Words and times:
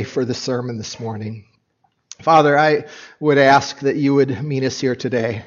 for 0.00 0.24
the 0.24 0.32
sermon 0.32 0.78
this 0.78 0.98
morning. 0.98 1.44
Father, 2.22 2.58
I 2.58 2.86
would 3.20 3.36
ask 3.36 3.78
that 3.80 3.94
you 3.94 4.14
would 4.14 4.42
meet 4.42 4.62
us 4.62 4.80
here 4.80 4.96
today. 4.96 5.44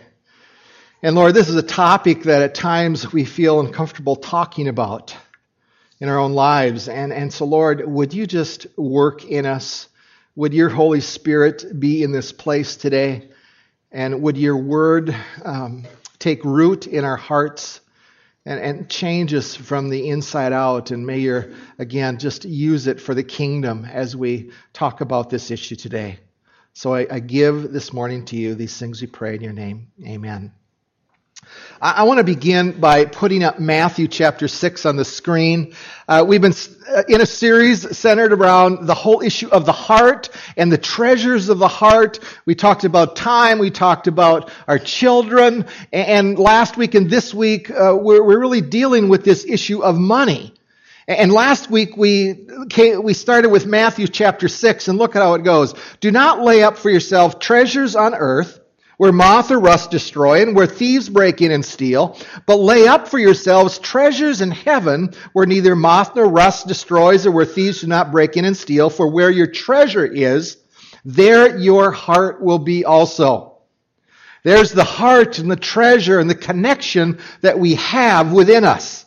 And 1.02 1.16
Lord, 1.16 1.34
this 1.34 1.50
is 1.50 1.56
a 1.56 1.64
topic 1.64 2.22
that 2.24 2.44
at 2.44 2.54
times 2.54 3.12
we 3.12 3.26
feel 3.26 3.60
uncomfortable 3.60 4.16
talking 4.16 4.68
about 4.68 5.18
in 6.00 6.10
our 6.10 6.20
own 6.20 6.34
lives. 6.34 6.88
And, 6.88 7.12
and 7.12 7.34
so, 7.34 7.46
Lord, 7.46 7.88
would 7.88 8.14
you 8.14 8.28
just 8.28 8.68
work 8.78 9.26
in 9.26 9.48
us? 9.48 9.88
Would 10.36 10.54
your 10.54 10.70
Holy 10.70 11.02
Spirit 11.02 11.80
be 11.80 12.04
in 12.04 12.12
this 12.12 12.32
place 12.32 12.76
today? 12.76 13.28
And 13.92 14.22
would 14.22 14.38
your 14.38 14.58
word 14.58 15.16
um, 15.44 15.86
take 16.20 16.46
root 16.46 16.86
in 16.86 17.04
our 17.04 17.18
hearts? 17.18 17.82
And, 18.46 18.60
and 18.60 18.90
change 18.90 19.34
us 19.34 19.56
from 19.56 19.90
the 19.90 20.10
inside 20.10 20.54
out. 20.54 20.92
And 20.92 21.06
may 21.06 21.20
you, 21.20 21.56
again, 21.80 22.18
just 22.18 22.46
use 22.46 22.88
it 22.88 23.02
for 23.02 23.14
the 23.14 23.24
kingdom 23.24 23.86
as 23.86 24.16
we 24.16 24.52
talk 24.74 25.02
about 25.02 25.30
this 25.30 25.52
issue 25.52 25.76
today. 25.76 26.20
So 26.74 26.94
I, 26.94 27.08
I 27.10 27.20
give 27.20 27.72
this 27.72 27.94
morning 27.94 28.26
to 28.26 28.36
you 28.36 28.54
these 28.54 28.78
things 28.78 29.02
we 29.02 29.08
pray 29.08 29.36
in 29.36 29.42
your 29.42 29.54
name. 29.54 29.88
Amen. 30.06 30.52
I, 31.82 32.04
want 32.04 32.20
to 32.20 32.24
begin 32.24 32.80
by 32.80 33.06
putting 33.06 33.44
up 33.44 33.60
Matthew 33.60 34.08
chapter 34.08 34.48
6 34.48 34.86
on 34.86 34.96
the 34.96 35.06
screen. 35.06 35.76
Uh, 36.08 36.26
we've 36.26 36.42
been 36.42 36.54
uh, 36.90 37.04
in 37.08 37.22
a 37.22 37.26
series 37.26 37.98
centered 37.98 38.32
around 38.32 38.88
the 38.88 38.94
whole 38.94 39.22
issue 39.22 39.50
of 39.50 39.66
the 39.66 39.74
heart 39.74 40.30
and 40.58 40.72
the 40.72 40.78
treasures 40.78 41.50
of 41.50 41.60
the 41.60 41.68
heart. 41.68 42.20
We 42.46 42.56
talked 42.56 42.86
about 42.86 43.16
time. 43.16 43.60
We 43.60 43.72
talked 43.72 44.08
about 44.08 44.52
our 44.68 44.80
children. 44.80 45.66
And 45.92 46.40
last 46.40 46.78
week 46.78 46.96
and 46.96 47.10
this 47.10 47.34
week, 47.34 47.70
uh, 47.70 47.96
we're, 48.00 48.24
we're 48.24 48.40
really 48.40 48.62
dealing 48.62 49.10
with 49.10 49.24
this 49.24 49.46
issue 49.46 49.84
of 49.84 49.98
money. 49.98 50.54
And 51.08 51.32
last 51.32 51.70
week 51.70 51.96
we 51.98 52.48
we 53.00 53.14
started 53.14 53.50
with 53.50 53.68
Matthew 53.68 54.08
chapter 54.08 54.48
6 54.48 54.88
and 54.88 54.98
look 54.98 55.16
at 55.16 55.22
how 55.22 55.36
it 55.36 55.44
goes. 55.44 55.76
Do 56.00 56.10
not 56.10 56.42
lay 56.42 56.64
up 56.64 56.78
for 56.78 56.90
yourself 56.90 57.38
treasures 57.38 57.96
on 57.96 58.16
earth 58.16 58.60
where 58.98 59.12
moth 59.12 59.52
or 59.52 59.60
rust 59.60 59.92
destroy 59.92 60.42
and 60.42 60.56
where 60.56 60.68
thieves 60.68 61.10
break 61.10 61.42
in 61.42 61.52
and 61.52 61.66
steal, 61.66 62.18
but 62.46 62.58
lay 62.58 62.88
up 62.88 63.08
for 63.08 63.20
yourselves 63.20 63.80
treasures 63.80 64.42
in 64.42 64.52
heaven 64.52 65.14
where 65.34 65.46
neither 65.46 65.76
moth 65.76 66.16
nor 66.16 66.28
rust 66.28 66.68
destroys 66.68 67.26
or 67.26 67.32
where 67.32 67.46
thieves 67.46 67.82
do 67.82 67.88
not 67.88 68.12
break 68.12 68.38
in 68.38 68.46
and 68.46 68.56
steal, 68.58 68.90
for 68.90 69.08
where 69.08 69.30
your 69.30 69.48
treasure 69.48 70.06
is, 70.06 70.58
there 71.04 71.58
your 71.58 71.92
heart 71.92 72.42
will 72.42 72.60
be 72.60 72.86
also. 72.86 73.52
There's 74.44 74.72
the 74.72 74.84
heart 74.84 75.40
and 75.40 75.50
the 75.50 75.56
treasure 75.56 76.20
and 76.20 76.30
the 76.30 76.36
connection 76.36 77.20
that 77.42 77.60
we 77.60 77.76
have 77.76 78.32
within 78.32 78.64
us. 78.64 79.06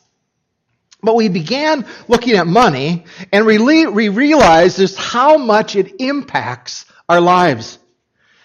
But 1.01 1.15
we 1.15 1.29
began 1.29 1.87
looking 2.09 2.35
at 2.35 2.49
money 2.49 3.05
and 3.33 3.47
we 3.47 4.09
realized 4.09 4.79
just 4.79 4.99
how 4.99 5.39
much 5.39 5.77
it 5.77 6.01
impacts 6.01 6.87
our 7.09 7.21
lives. 7.21 7.79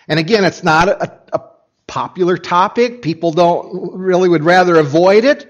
And 0.07 0.19
again, 0.19 0.43
it's 0.43 0.63
not 0.63 0.87
a, 0.87 1.19
a 1.33 1.41
popular 1.87 2.37
topic. 2.37 3.01
People 3.01 3.31
don't 3.31 3.97
really 3.97 4.29
would 4.29 4.43
rather 4.43 4.77
avoid 4.77 5.25
it. 5.25 5.49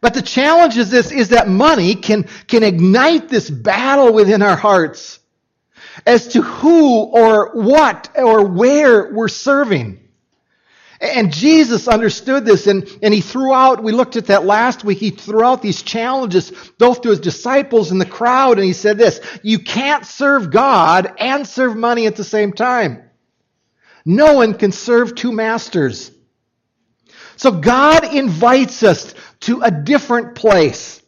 But 0.00 0.14
the 0.14 0.22
challenge 0.22 0.78
is 0.78 0.90
this, 0.90 1.12
is 1.12 1.28
that 1.30 1.48
money 1.48 1.94
can, 1.94 2.24
can 2.46 2.62
ignite 2.62 3.28
this 3.28 3.50
battle 3.50 4.12
within 4.12 4.42
our 4.42 4.56
hearts 4.56 5.18
as 6.06 6.28
to 6.28 6.42
who 6.42 7.02
or 7.02 7.52
what 7.52 8.10
or 8.16 8.46
where 8.46 9.12
we're 9.12 9.28
serving. 9.28 9.98
And 11.00 11.32
Jesus 11.32 11.88
understood 11.88 12.44
this 12.44 12.66
and, 12.66 12.86
and 13.02 13.12
he 13.12 13.22
threw 13.22 13.54
out, 13.54 13.82
we 13.82 13.92
looked 13.92 14.16
at 14.16 14.26
that 14.26 14.44
last 14.44 14.84
week, 14.84 14.98
he 14.98 15.10
threw 15.10 15.42
out 15.42 15.62
these 15.62 15.82
challenges 15.82 16.52
both 16.78 17.02
to 17.02 17.08
his 17.10 17.20
disciples 17.20 17.90
and 17.90 18.00
the 18.00 18.06
crowd 18.06 18.58
and 18.58 18.66
he 18.66 18.74
said 18.74 18.98
this, 18.98 19.20
you 19.42 19.58
can't 19.58 20.04
serve 20.04 20.50
God 20.50 21.14
and 21.18 21.46
serve 21.46 21.74
money 21.74 22.06
at 22.06 22.16
the 22.16 22.24
same 22.24 22.52
time. 22.52 23.09
No 24.10 24.34
one 24.34 24.54
can 24.54 24.72
serve 24.72 25.14
two 25.14 25.30
masters. 25.30 26.10
So 27.36 27.52
God 27.52 28.12
invites 28.12 28.82
us 28.82 29.14
to 29.42 29.62
a 29.62 29.70
different 29.70 30.34
place. 30.34 31.00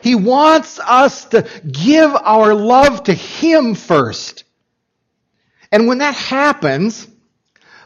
He 0.00 0.14
wants 0.14 0.80
us 0.80 1.26
to 1.26 1.46
give 1.70 2.14
our 2.14 2.54
love 2.54 3.04
to 3.04 3.12
Him 3.12 3.74
first. 3.74 4.44
And 5.70 5.86
when 5.86 5.98
that 5.98 6.14
happens, 6.14 7.06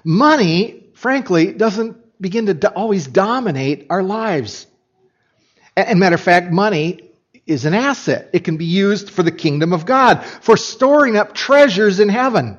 money, 0.05 0.85
frankly, 0.95 1.53
doesn't 1.53 1.97
begin 2.23 2.47
to 2.47 2.73
always 2.73 3.09
dominate 3.09 3.89
our 3.91 4.05
lives. 4.05 4.69
And 5.77 5.99
matter 5.99 6.15
of 6.15 6.21
fact, 6.21 6.53
money 6.53 7.11
is 7.47 7.65
an 7.65 7.75
asset. 7.75 8.31
It 8.33 8.45
can 8.45 8.59
be 8.59 8.67
used 8.67 9.11
for 9.11 9.25
the 9.25 9.33
kingdom 9.33 9.73
of 9.73 9.87
God, 9.87 10.25
for 10.25 10.57
storing 10.57 11.17
up 11.17 11.35
treasures 11.35 11.99
in 11.99 12.09
heaven. 12.09 12.59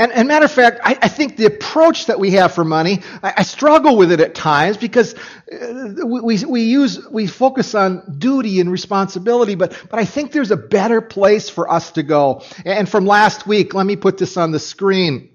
And, 0.00 0.12
and 0.12 0.28
matter 0.28 0.44
of 0.44 0.52
fact, 0.52 0.78
I, 0.84 0.96
I, 1.02 1.08
think 1.08 1.36
the 1.36 1.46
approach 1.46 2.06
that 2.06 2.20
we 2.20 2.30
have 2.32 2.54
for 2.54 2.64
money, 2.64 3.02
I, 3.20 3.34
I 3.38 3.42
struggle 3.42 3.96
with 3.96 4.12
it 4.12 4.20
at 4.20 4.32
times 4.32 4.76
because 4.76 5.16
uh, 5.50 6.06
we, 6.06 6.44
we 6.44 6.62
use, 6.62 7.04
we 7.08 7.26
focus 7.26 7.74
on 7.74 8.18
duty 8.18 8.60
and 8.60 8.70
responsibility, 8.70 9.56
but, 9.56 9.76
but 9.90 9.98
I 9.98 10.04
think 10.04 10.30
there's 10.30 10.52
a 10.52 10.56
better 10.56 11.00
place 11.00 11.50
for 11.50 11.68
us 11.68 11.90
to 11.92 12.04
go. 12.04 12.44
And 12.64 12.88
from 12.88 13.06
last 13.06 13.44
week, 13.44 13.74
let 13.74 13.86
me 13.86 13.96
put 13.96 14.18
this 14.18 14.36
on 14.36 14.52
the 14.52 14.60
screen. 14.60 15.30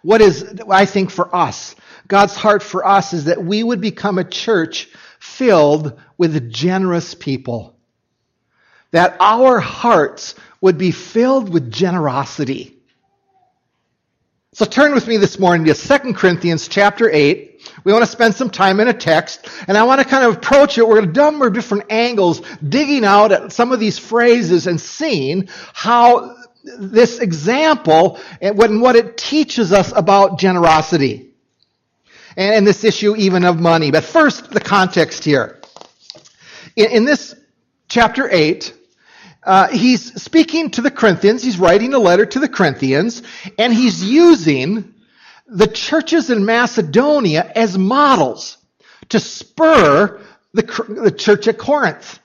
What 0.00 0.22
is, 0.22 0.58
I 0.70 0.86
think 0.86 1.10
for 1.10 1.34
us, 1.36 1.76
God's 2.08 2.34
heart 2.34 2.62
for 2.62 2.86
us 2.86 3.12
is 3.12 3.26
that 3.26 3.44
we 3.44 3.62
would 3.62 3.82
become 3.82 4.16
a 4.16 4.24
church 4.24 4.88
filled 5.18 6.00
with 6.16 6.50
generous 6.50 7.14
people. 7.14 7.76
That 8.92 9.18
our 9.20 9.60
hearts 9.60 10.34
would 10.62 10.78
be 10.78 10.92
filled 10.92 11.52
with 11.52 11.70
generosity 11.70 12.75
so 14.56 14.64
turn 14.64 14.94
with 14.94 15.06
me 15.06 15.18
this 15.18 15.38
morning 15.38 15.66
to 15.66 15.74
2 15.74 16.14
Corinthians 16.14 16.66
chapter 16.66 17.10
8. 17.10 17.60
We 17.84 17.92
want 17.92 18.06
to 18.06 18.10
spend 18.10 18.34
some 18.34 18.48
time 18.48 18.80
in 18.80 18.88
a 18.88 18.94
text, 18.94 19.50
and 19.68 19.76
I 19.76 19.82
want 19.82 20.00
to 20.00 20.08
kind 20.08 20.24
of 20.24 20.36
approach 20.38 20.78
it. 20.78 20.88
We're 20.88 21.02
going 21.02 21.12
to 21.12 21.20
number 21.20 21.50
different 21.50 21.92
angles, 21.92 22.40
digging 22.66 23.04
out 23.04 23.32
at 23.32 23.52
some 23.52 23.70
of 23.70 23.80
these 23.80 23.98
phrases 23.98 24.66
and 24.66 24.80
seeing 24.80 25.50
how 25.74 26.38
this 26.64 27.18
example 27.18 28.18
and 28.40 28.80
what 28.80 28.96
it 28.96 29.18
teaches 29.18 29.74
us 29.74 29.92
about 29.94 30.38
generosity. 30.38 31.34
And 32.34 32.66
this 32.66 32.82
issue 32.82 33.14
even 33.14 33.44
of 33.44 33.60
money. 33.60 33.90
But 33.90 34.04
first, 34.04 34.50
the 34.52 34.60
context 34.60 35.22
here. 35.22 35.60
In, 36.76 37.04
this 37.04 37.34
chapter 37.88 38.26
8, 38.32 38.72
uh, 39.46 39.68
he's 39.68 40.20
speaking 40.20 40.70
to 40.72 40.82
the 40.82 40.90
Corinthians. 40.90 41.42
He's 41.42 41.58
writing 41.58 41.94
a 41.94 41.98
letter 41.98 42.26
to 42.26 42.40
the 42.40 42.48
Corinthians, 42.48 43.22
and 43.58 43.72
he's 43.72 44.04
using 44.04 44.92
the 45.46 45.68
churches 45.68 46.30
in 46.30 46.44
Macedonia 46.44 47.50
as 47.54 47.78
models 47.78 48.58
to 49.10 49.20
spur 49.20 50.20
the, 50.52 50.62
the 51.02 51.12
church 51.12 51.46
at 51.46 51.58
Corinth. 51.58 52.18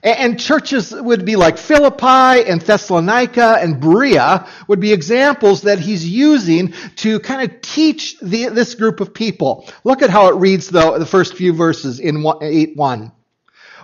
And, 0.00 0.38
churches 0.38 0.92
would 0.92 1.24
be 1.24 1.34
like 1.34 1.58
Philippi 1.58 2.48
and 2.48 2.62
Thessalonica 2.62 3.58
and 3.60 3.80
Berea 3.80 4.46
would 4.68 4.78
be 4.78 4.92
examples 4.92 5.62
that 5.62 5.80
he's 5.80 6.08
using 6.08 6.72
to 6.96 7.18
kind 7.18 7.50
of 7.50 7.60
teach 7.62 8.16
the, 8.20 8.46
this 8.46 8.76
group 8.76 9.00
of 9.00 9.12
people. 9.12 9.68
Look 9.82 10.02
at 10.02 10.10
how 10.10 10.28
it 10.28 10.36
reads, 10.36 10.68
though, 10.68 10.96
the 11.00 11.04
first 11.04 11.34
few 11.34 11.52
verses 11.52 11.98
in 11.98 12.24
8 12.40 12.76
1. 12.76 13.12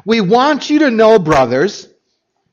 We 0.05 0.21
want 0.21 0.71
you 0.71 0.79
to 0.81 0.93
know, 0.93 1.19
brothers, 1.19 1.89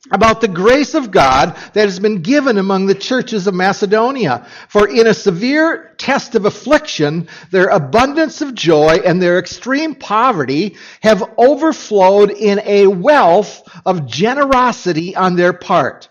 about 0.09 0.41
the 0.41 0.47
grace 0.47 0.95
of 0.95 1.12
God 1.12 1.56
that 1.73 1.85
has 1.85 2.00
been 2.00 2.22
given 2.22 2.57
among 2.57 2.88
the 2.88 2.95
churches 2.95 3.45
of 3.45 3.53
Macedonia. 3.53 4.47
For 4.67 4.88
in 4.88 5.06
a 5.06 5.13
severe 5.13 5.94
test 5.97 6.34
of 6.34 6.45
affliction, 6.45 7.28
their 7.51 7.67
abundance 7.67 8.41
of 8.41 8.56
joy 8.56 9.01
and 9.06 9.22
their 9.22 9.38
extreme 9.38 9.94
poverty 9.94 10.75
have 11.01 11.31
overflowed 11.38 12.31
in 12.31 12.59
a 12.66 12.88
wealth 12.88 13.62
of 13.85 14.07
generosity 14.07 15.16
on 15.16 15.35
their 15.35 15.53
part. 15.53 16.09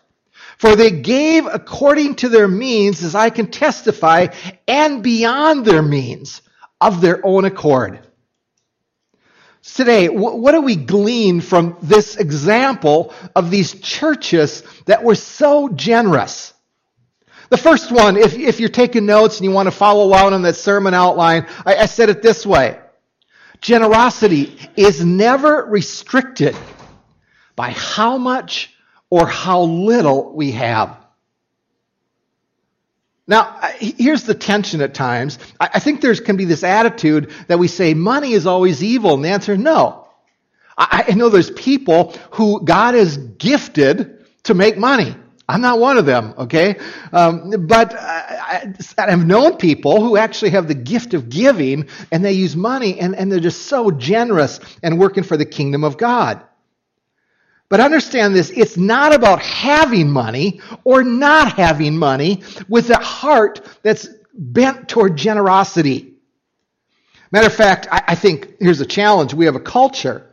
For 0.58 0.76
they 0.76 0.90
gave 0.90 1.46
according 1.46 2.16
to 2.16 2.28
their 2.28 2.48
means, 2.48 3.02
as 3.02 3.14
I 3.14 3.30
can 3.30 3.50
testify, 3.50 4.28
and 4.68 5.02
beyond 5.02 5.64
their 5.64 5.82
means 5.82 6.42
of 6.80 7.00
their 7.00 7.24
own 7.26 7.44
accord 7.44 8.06
today, 9.74 10.08
what 10.08 10.52
do 10.52 10.60
we 10.60 10.76
glean 10.76 11.40
from 11.40 11.76
this 11.82 12.16
example 12.16 13.14
of 13.34 13.50
these 13.50 13.74
churches 13.80 14.62
that 14.86 15.02
were 15.02 15.14
so 15.14 15.68
generous? 15.68 16.52
The 17.50 17.58
first 17.58 17.90
one, 17.90 18.16
if, 18.16 18.34
if 18.34 18.60
you're 18.60 18.68
taking 18.68 19.06
notes 19.06 19.38
and 19.38 19.44
you 19.44 19.50
want 19.50 19.66
to 19.66 19.72
follow 19.72 20.04
along 20.04 20.34
on 20.34 20.42
that 20.42 20.56
sermon 20.56 20.94
outline, 20.94 21.46
I, 21.66 21.76
I 21.76 21.86
said 21.86 22.08
it 22.08 22.22
this 22.22 22.46
way. 22.46 22.78
Generosity 23.60 24.56
is 24.76 25.04
never 25.04 25.64
restricted 25.64 26.56
by 27.56 27.70
how 27.70 28.18
much 28.18 28.72
or 29.10 29.26
how 29.26 29.62
little 29.62 30.32
we 30.32 30.52
have. 30.52 30.99
Now, 33.30 33.60
here's 33.78 34.24
the 34.24 34.34
tension 34.34 34.80
at 34.80 34.92
times. 34.92 35.38
I 35.60 35.78
think 35.78 36.00
there 36.00 36.12
can 36.16 36.36
be 36.36 36.46
this 36.46 36.64
attitude 36.64 37.32
that 37.46 37.60
we 37.60 37.68
say 37.68 37.94
money 37.94 38.32
is 38.32 38.44
always 38.44 38.82
evil, 38.82 39.14
and 39.14 39.24
the 39.24 39.28
answer 39.28 39.52
is 39.52 39.60
no. 39.60 40.08
I 40.76 41.12
know 41.14 41.28
there's 41.28 41.52
people 41.52 42.12
who 42.32 42.64
God 42.64 42.94
has 42.94 43.16
gifted 43.16 44.26
to 44.44 44.54
make 44.54 44.76
money. 44.76 45.14
I'm 45.48 45.60
not 45.60 45.78
one 45.78 45.96
of 45.96 46.06
them, 46.06 46.34
okay? 46.38 46.76
Um, 47.12 47.66
but 47.68 47.94
I, 47.94 48.72
have 48.96 49.26
known 49.26 49.58
people 49.58 50.00
who 50.00 50.16
actually 50.16 50.50
have 50.50 50.66
the 50.66 50.74
gift 50.74 51.14
of 51.14 51.28
giving 51.28 51.88
and 52.10 52.24
they 52.24 52.32
use 52.32 52.56
money 52.56 52.98
and, 52.98 53.14
and 53.14 53.30
they're 53.30 53.40
just 53.40 53.66
so 53.66 53.90
generous 53.90 54.58
and 54.82 54.98
working 54.98 55.22
for 55.22 55.36
the 55.36 55.44
kingdom 55.44 55.84
of 55.84 55.98
God. 55.98 56.42
But 57.70 57.80
understand 57.80 58.34
this 58.34 58.50
it's 58.50 58.76
not 58.76 59.14
about 59.14 59.40
having 59.40 60.10
money 60.10 60.60
or 60.84 61.02
not 61.02 61.54
having 61.54 61.96
money 61.96 62.42
with 62.68 62.90
a 62.90 62.98
heart 62.98 63.66
that's 63.82 64.08
bent 64.34 64.88
toward 64.88 65.16
generosity. 65.16 66.14
Matter 67.32 67.46
of 67.46 67.54
fact, 67.54 67.86
I, 67.90 68.02
I 68.08 68.14
think 68.16 68.56
here's 68.58 68.80
a 68.80 68.86
challenge. 68.86 69.32
We 69.32 69.46
have 69.46 69.54
a 69.54 69.60
culture 69.60 70.26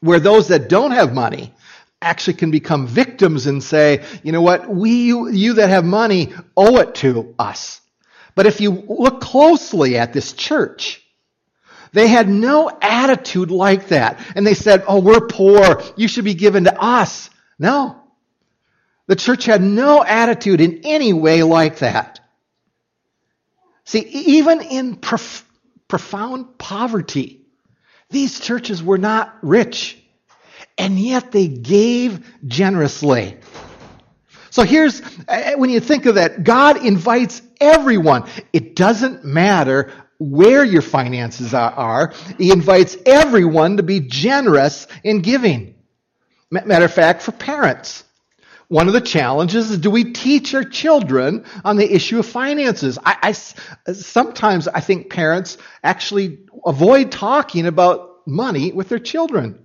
where 0.00 0.20
those 0.20 0.48
that 0.48 0.68
don't 0.68 0.90
have 0.90 1.14
money 1.14 1.54
actually 2.02 2.34
can 2.34 2.50
become 2.50 2.86
victims 2.86 3.46
and 3.46 3.62
say, 3.62 4.04
you 4.22 4.32
know 4.32 4.42
what, 4.42 4.68
we, 4.68 4.90
you, 4.90 5.28
you 5.28 5.54
that 5.54 5.70
have 5.70 5.84
money 5.84 6.32
owe 6.56 6.78
it 6.78 6.94
to 6.96 7.34
us. 7.38 7.80
But 8.34 8.46
if 8.46 8.60
you 8.60 8.70
look 8.88 9.20
closely 9.20 9.96
at 9.96 10.12
this 10.12 10.32
church, 10.32 11.04
they 11.92 12.08
had 12.08 12.28
no 12.28 12.70
attitude 12.80 13.50
like 13.50 13.88
that. 13.88 14.20
And 14.34 14.46
they 14.46 14.54
said, 14.54 14.84
oh, 14.86 15.00
we're 15.00 15.26
poor. 15.26 15.82
You 15.96 16.08
should 16.08 16.24
be 16.24 16.34
given 16.34 16.64
to 16.64 16.82
us. 16.82 17.30
No. 17.58 18.02
The 19.06 19.16
church 19.16 19.46
had 19.46 19.62
no 19.62 20.04
attitude 20.04 20.60
in 20.60 20.80
any 20.84 21.12
way 21.12 21.42
like 21.42 21.78
that. 21.78 22.20
See, 23.84 24.00
even 24.00 24.60
in 24.60 24.96
prof- 24.96 25.48
profound 25.88 26.58
poverty, 26.58 27.40
these 28.10 28.38
churches 28.38 28.82
were 28.82 28.98
not 28.98 29.36
rich 29.42 29.98
and 30.76 30.98
yet 30.98 31.32
they 31.32 31.48
gave 31.48 32.24
generously. 32.46 33.36
So 34.50 34.62
here's, 34.62 35.02
uh, 35.28 35.52
when 35.56 35.70
you 35.70 35.80
think 35.80 36.06
of 36.06 36.14
that, 36.14 36.44
God 36.44 36.84
invites 36.84 37.42
everyone. 37.60 38.28
It 38.52 38.76
doesn't 38.76 39.24
matter 39.24 39.92
where 40.18 40.64
your 40.64 40.82
finances 40.82 41.54
are, 41.54 42.12
He 42.36 42.50
invites 42.52 42.96
everyone 43.06 43.76
to 43.76 43.82
be 43.82 44.00
generous 44.00 44.86
in 45.04 45.20
giving. 45.20 45.74
Matter 46.50 46.86
of 46.86 46.92
fact, 46.92 47.22
for 47.22 47.32
parents, 47.32 48.04
one 48.68 48.86
of 48.86 48.92
the 48.92 49.00
challenges 49.00 49.70
is 49.70 49.78
do 49.78 49.90
we 49.90 50.12
teach 50.12 50.54
our 50.54 50.64
children 50.64 51.44
on 51.64 51.76
the 51.76 51.90
issue 51.90 52.18
of 52.18 52.26
finances? 52.26 52.98
I, 53.04 53.34
I, 53.86 53.92
sometimes 53.92 54.68
I 54.68 54.80
think 54.80 55.10
parents 55.10 55.56
actually 55.82 56.40
avoid 56.66 57.10
talking 57.10 57.66
about 57.66 58.26
money 58.26 58.72
with 58.72 58.88
their 58.90 58.98
children. 58.98 59.64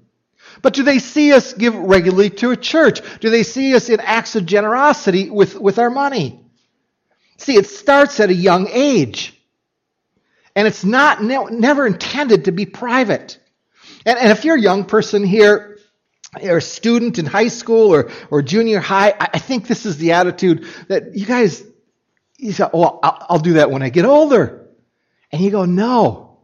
But 0.61 0.73
do 0.73 0.83
they 0.83 0.99
see 0.99 1.33
us 1.33 1.53
give 1.53 1.75
regularly 1.75 2.29
to 2.31 2.51
a 2.51 2.57
church? 2.57 3.01
Do 3.19 3.29
they 3.29 3.43
see 3.43 3.75
us 3.75 3.89
in 3.89 3.99
acts 3.99 4.35
of 4.35 4.45
generosity 4.45 5.29
with, 5.29 5.59
with 5.59 5.79
our 5.79 5.89
money? 5.89 6.39
See, 7.37 7.55
it 7.55 7.67
starts 7.67 8.19
at 8.19 8.29
a 8.29 8.33
young 8.33 8.67
age. 8.69 9.37
And 10.55 10.67
it's 10.67 10.83
not 10.83 11.23
ne- 11.23 11.49
never 11.51 11.87
intended 11.87 12.45
to 12.45 12.51
be 12.51 12.65
private. 12.65 13.39
And, 14.05 14.17
and 14.19 14.31
if 14.31 14.45
you're 14.45 14.57
a 14.57 14.61
young 14.61 14.85
person 14.85 15.23
here, 15.23 15.73
or 16.41 16.57
a 16.57 16.61
student 16.61 17.19
in 17.19 17.25
high 17.25 17.47
school 17.47 17.93
or, 17.93 18.09
or 18.31 18.41
junior 18.41 18.79
high, 18.79 19.09
I, 19.11 19.29
I 19.33 19.39
think 19.39 19.67
this 19.67 19.85
is 19.85 19.97
the 19.97 20.13
attitude 20.13 20.65
that 20.87 21.15
you 21.15 21.25
guys, 21.25 21.63
you 22.37 22.51
say, 22.51 22.65
oh, 22.73 22.99
I'll, 23.03 23.25
I'll 23.29 23.39
do 23.39 23.53
that 23.53 23.69
when 23.69 23.83
I 23.83 23.89
get 23.89 24.05
older. 24.05 24.67
And 25.31 25.41
you 25.41 25.51
go, 25.51 25.65
no. 25.65 26.39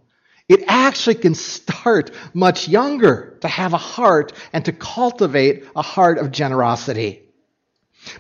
It 0.48 0.64
actually 0.68 1.16
can 1.16 1.36
start 1.36 2.12
much 2.34 2.68
younger 2.68 3.38
to 3.42 3.48
have 3.48 3.74
a 3.74 3.78
heart 3.78 4.34
and 4.52 4.66
to 4.66 4.72
cultivate 4.74 5.66
a 5.76 5.84
heart 5.84 6.18
of 6.18 6.32
generosity. 6.32 7.24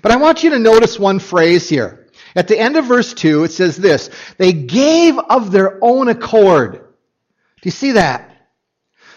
But 0.01 0.11
I 0.11 0.17
want 0.17 0.43
you 0.43 0.51
to 0.51 0.59
notice 0.59 0.99
one 0.99 1.19
phrase 1.19 1.67
here. 1.67 2.07
At 2.35 2.47
the 2.47 2.59
end 2.59 2.77
of 2.77 2.85
verse 2.85 3.13
2, 3.13 3.43
it 3.45 3.51
says 3.51 3.77
this 3.77 4.09
They 4.37 4.53
gave 4.53 5.17
of 5.17 5.51
their 5.51 5.83
own 5.83 6.09
accord. 6.09 6.73
Do 6.73 7.67
you 7.67 7.71
see 7.71 7.93
that? 7.93 8.29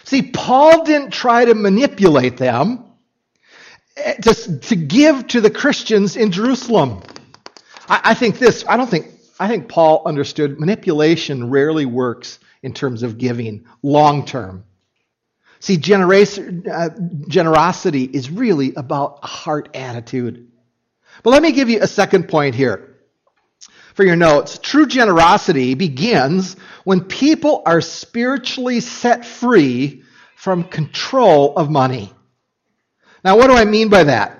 See, 0.03 0.21
Paul 0.21 0.83
didn't 0.83 1.11
try 1.11 1.45
to 1.45 1.55
manipulate 1.55 2.37
them 2.37 2.85
eh, 3.95 4.15
to, 4.15 4.59
to 4.59 4.75
give 4.75 5.27
to 5.27 5.41
the 5.41 5.49
Christians 5.49 6.17
in 6.17 6.31
Jerusalem. 6.31 7.01
I, 7.87 8.01
I 8.03 8.13
think 8.13 8.37
this, 8.37 8.65
I 8.67 8.75
don't 8.75 8.89
think, 8.89 9.07
I 9.39 9.47
think 9.47 9.69
Paul 9.69 10.03
understood 10.05 10.59
manipulation 10.59 11.49
rarely 11.49 11.85
works 11.85 12.39
in 12.61 12.73
terms 12.73 13.03
of 13.03 13.17
giving 13.17 13.65
long 13.81 14.25
term. 14.25 14.65
See, 15.59 15.75
uh, 15.75 16.89
generosity 17.29 18.03
is 18.03 18.29
really 18.29 18.73
about 18.75 19.19
a 19.23 19.27
heart 19.27 19.69
attitude. 19.73 20.51
But 21.23 21.29
let 21.29 21.41
me 21.41 21.53
give 21.53 21.69
you 21.69 21.81
a 21.81 21.87
second 21.87 22.27
point 22.27 22.55
here 22.55 22.92
for 23.93 24.03
your 24.03 24.15
notes. 24.15 24.57
True 24.57 24.85
generosity 24.85 25.73
begins 25.73 26.55
when 26.83 27.01
people 27.01 27.61
are 27.65 27.81
spiritually 27.81 28.79
set 28.79 29.25
free 29.25 30.03
from 30.35 30.63
control 30.63 31.55
of 31.55 31.69
money. 31.69 32.11
Now, 33.23 33.37
what 33.37 33.47
do 33.47 33.53
I 33.53 33.65
mean 33.65 33.89
by 33.89 34.05
that? 34.05 34.37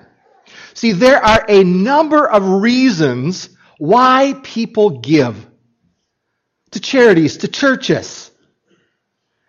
See, 0.74 0.92
there 0.92 1.24
are 1.24 1.44
a 1.48 1.64
number 1.64 2.28
of 2.28 2.46
reasons 2.62 3.48
why 3.78 4.34
people 4.42 5.00
give 5.00 5.46
to 6.72 6.80
charities, 6.80 7.38
to 7.38 7.48
churches. 7.48 8.30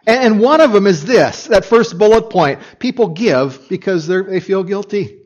And 0.08 0.40
one 0.40 0.62
of 0.62 0.72
them 0.72 0.86
is 0.86 1.04
this 1.04 1.48
that 1.48 1.66
first 1.66 1.98
bullet 1.98 2.30
point 2.30 2.60
people 2.80 3.10
give 3.10 3.68
because 3.68 4.08
they 4.08 4.40
feel 4.40 4.64
guilty. 4.64 5.25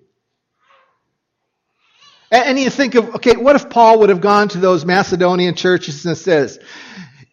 And 2.32 2.60
you 2.60 2.70
think 2.70 2.96
of, 2.96 3.16
okay, 3.16 3.36
what 3.36 3.56
if 3.56 3.70
Paul 3.70 4.00
would 4.00 4.10
have 4.10 4.22
gone 4.22 4.50
to 4.50 4.60
those 4.60 4.86
Macedonian 4.86 5.56
churches 5.56 6.06
and 6.06 6.18
says, 6.18 6.60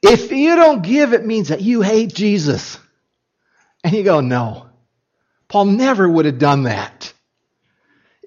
if 0.02 0.32
you 0.32 0.56
don't 0.56 0.82
give, 0.82 1.12
it 1.12 1.24
means 1.24 1.48
that 1.48 1.60
you 1.60 1.82
hate 1.82 2.14
Jesus. 2.14 2.78
And 3.84 3.94
you 3.94 4.02
go, 4.02 4.20
no. 4.20 4.68
Paul 5.48 5.66
never 5.66 6.08
would 6.08 6.24
have 6.24 6.38
done 6.38 6.64
that. 6.64 7.12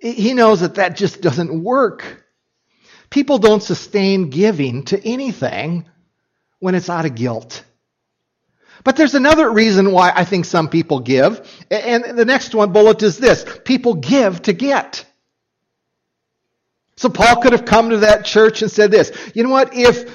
He 0.01 0.33
knows 0.33 0.61
that 0.61 0.75
that 0.75 0.95
just 0.95 1.21
doesn't 1.21 1.63
work. 1.63 2.25
People 3.09 3.39
don't 3.39 3.63
sustain 3.63 4.29
giving 4.29 4.83
to 4.85 5.07
anything 5.07 5.89
when 6.59 6.75
it's 6.75 6.89
out 6.89 7.05
of 7.05 7.15
guilt. 7.15 7.63
But 8.83 8.95
there's 8.95 9.15
another 9.15 9.51
reason 9.51 9.91
why 9.91 10.11
I 10.15 10.23
think 10.23 10.45
some 10.45 10.69
people 10.69 10.99
give. 11.01 11.45
And 11.69 12.17
the 12.17 12.25
next 12.25 12.55
one 12.55 12.71
bullet 12.71 13.03
is 13.03 13.17
this 13.17 13.45
people 13.65 13.95
give 13.95 14.41
to 14.43 14.53
get. 14.53 15.05
So 16.99 17.07
Paul 17.07 17.37
could 17.37 17.53
have 17.53 17.63
come 17.63 17.91
to 17.91 17.97
that 17.99 18.25
church 18.25 18.61
and 18.61 18.69
said 18.69 18.91
this 18.91 19.13
You 19.33 19.43
know 19.43 19.51
what? 19.51 19.73
If 19.73 20.13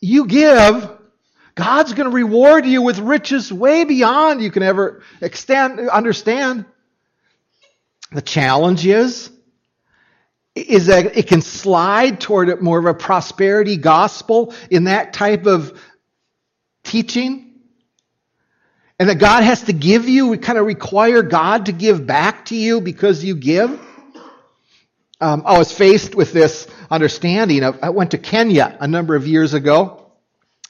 you 0.00 0.26
give, 0.26 0.90
God's 1.54 1.92
going 1.92 2.08
to 2.08 2.16
reward 2.16 2.64
you 2.64 2.80
with 2.80 2.98
riches 3.00 3.52
way 3.52 3.84
beyond 3.84 4.40
you 4.40 4.50
can 4.50 4.62
ever 4.62 5.02
extend, 5.20 5.78
understand. 5.90 6.64
The 8.12 8.22
challenge 8.22 8.86
is, 8.86 9.30
is 10.54 10.86
that 10.86 11.18
it 11.18 11.28
can 11.28 11.42
slide 11.42 12.18
toward 12.18 12.62
more 12.62 12.78
of 12.78 12.86
a 12.86 12.94
prosperity 12.94 13.76
gospel 13.76 14.54
in 14.70 14.84
that 14.84 15.12
type 15.12 15.44
of 15.44 15.78
teaching. 16.82 17.60
And 18.98 19.10
that 19.10 19.18
God 19.18 19.44
has 19.44 19.64
to 19.64 19.74
give 19.74 20.08
you, 20.08 20.28
we 20.28 20.38
kind 20.38 20.58
of 20.58 20.64
require 20.64 21.22
God 21.22 21.66
to 21.66 21.72
give 21.72 22.06
back 22.06 22.46
to 22.46 22.56
you 22.56 22.80
because 22.80 23.22
you 23.22 23.36
give. 23.36 23.78
Um, 25.22 25.44
I 25.46 25.56
was 25.56 25.70
faced 25.70 26.16
with 26.16 26.32
this 26.32 26.66
understanding. 26.90 27.62
Of, 27.62 27.78
I 27.80 27.90
went 27.90 28.10
to 28.10 28.18
Kenya 28.18 28.76
a 28.80 28.88
number 28.88 29.14
of 29.14 29.24
years 29.24 29.54
ago. 29.54 30.10